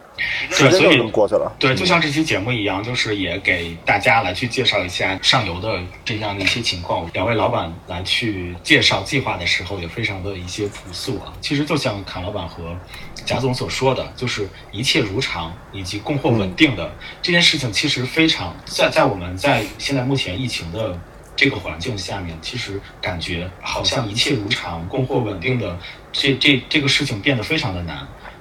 [0.50, 1.50] 对，所以过去了。
[1.58, 7.08] 对，就像这期节目一样，就是也给大家来去介绍一下上游的这样的一些情况。
[7.12, 11.32] 两位老板来去介绍计划的时候，也非常的一些朴素啊。
[11.40, 12.62] 其实就像卡老板和。
[13.28, 16.90] 贾总所说的就是一切如常，以及供货稳定的
[17.20, 20.98] 这件事情，其实非常在在我们在现在目前疫情的
[21.36, 25.76] 这个环境下面，其实感觉好像一切如常，供货稳定的
[26.10, 27.98] 这这这个事情变得非常的难。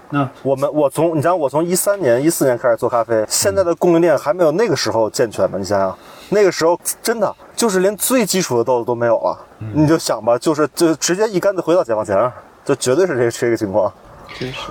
[0.09, 5.57] 那我们我从你想我从一三年一四年开始做咖啡，现在的供应链还没有那个时候健全呢。
[5.57, 5.99] 你想想，
[6.29, 9.37] 那个时候真的就是连最基础的豆子都没有了。
[9.73, 12.31] 你就想吧，就是就直接一竿子回到解放前，
[12.63, 13.93] 就绝对是这这个情况。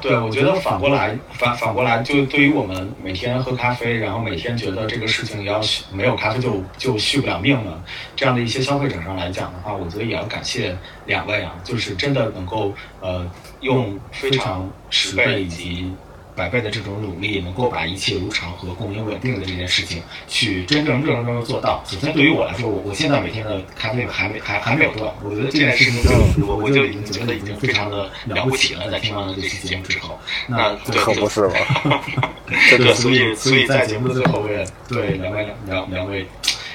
[0.01, 5.61] 对，我觉得反过来，反反过来，就对于我们每天喝咖啡，然后每天觉得这个事情要
[5.93, 7.83] 没有咖啡就就续不了命了，
[8.15, 10.77] 这样的一些消费者上来讲的话，我觉得也要感谢
[11.07, 13.29] 两位啊，就是真的能够呃
[13.61, 15.93] 用非常十倍以及。
[16.37, 21.83] 百倍的这种努力，能够把一切如常和供应稳定的这件事情，去真正正正做到。
[21.87, 28.91] 首先，对于我来说，我我现在每天的咖啡还没还还没有断，我觉得这件事情就我我就已经觉得已经非常的了不起了。
[28.91, 31.55] 在听完了这期节目之后，那可不是吗？
[32.47, 36.27] 对， 所以所以在节目的最后，我也对两位两两位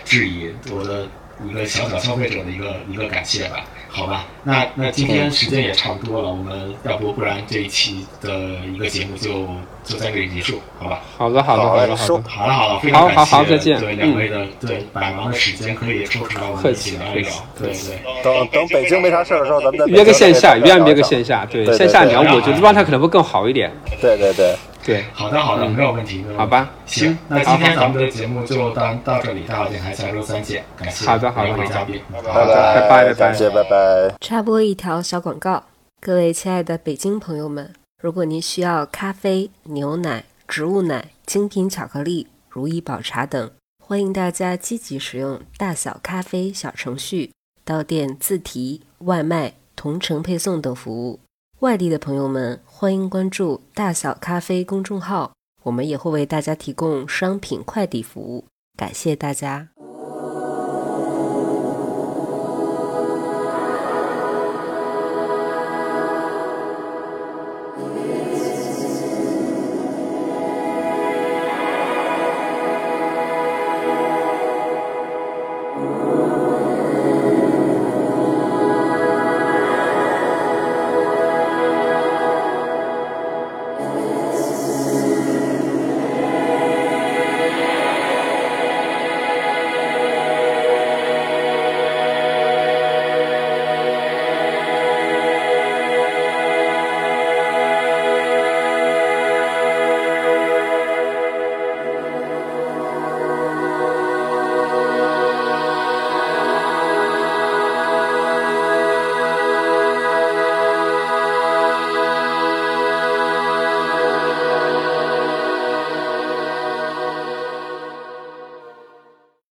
[0.04, 1.08] 质疑我的
[1.48, 3.64] 一个小小消费者的一个一个感谢吧。
[3.94, 8.32] 好吧，那那今天时间也差不多了，我们要不不然这一期的
[8.74, 9.46] 一个节目就
[9.84, 11.02] 就在这里结束，好吧？
[11.18, 18.00] 好的，好的，好的，好的，好了，好了，非常感谢对两位的对百忙的时间可以抽出来我们一起聊一聊，对对。
[18.24, 23.70] 等等北京没啥事的时候，咱们再约个线下，约约个线下，对线下聊，我觉得状态可能会更好一点。
[24.00, 24.56] 对对对。
[24.84, 34.16] 对，好的好的，没有问题，好吧，行，那今天咱们的节目就到到这里，大话电台下周三见，感谢好的好的，嘉宾，拜拜拜拜感谢拜拜。
[34.20, 35.64] 插播一条小广告，
[36.00, 37.72] 各位亲爱的北京朋友们，
[38.02, 43.52] 如果您需要咖啡、牛奶、植物奶、精品巧克力、如意宝茶等，
[43.84, 47.32] 欢迎大家积极使用大小咖啡小程序，
[47.64, 51.20] 到店自提、外卖、同城配送等服务。
[51.60, 58.46] 外地的朋友们，欢迎关注“大小咖啡”公众号，我们也会为大家提供商品快递服务。
[58.76, 59.70] 感谢大家。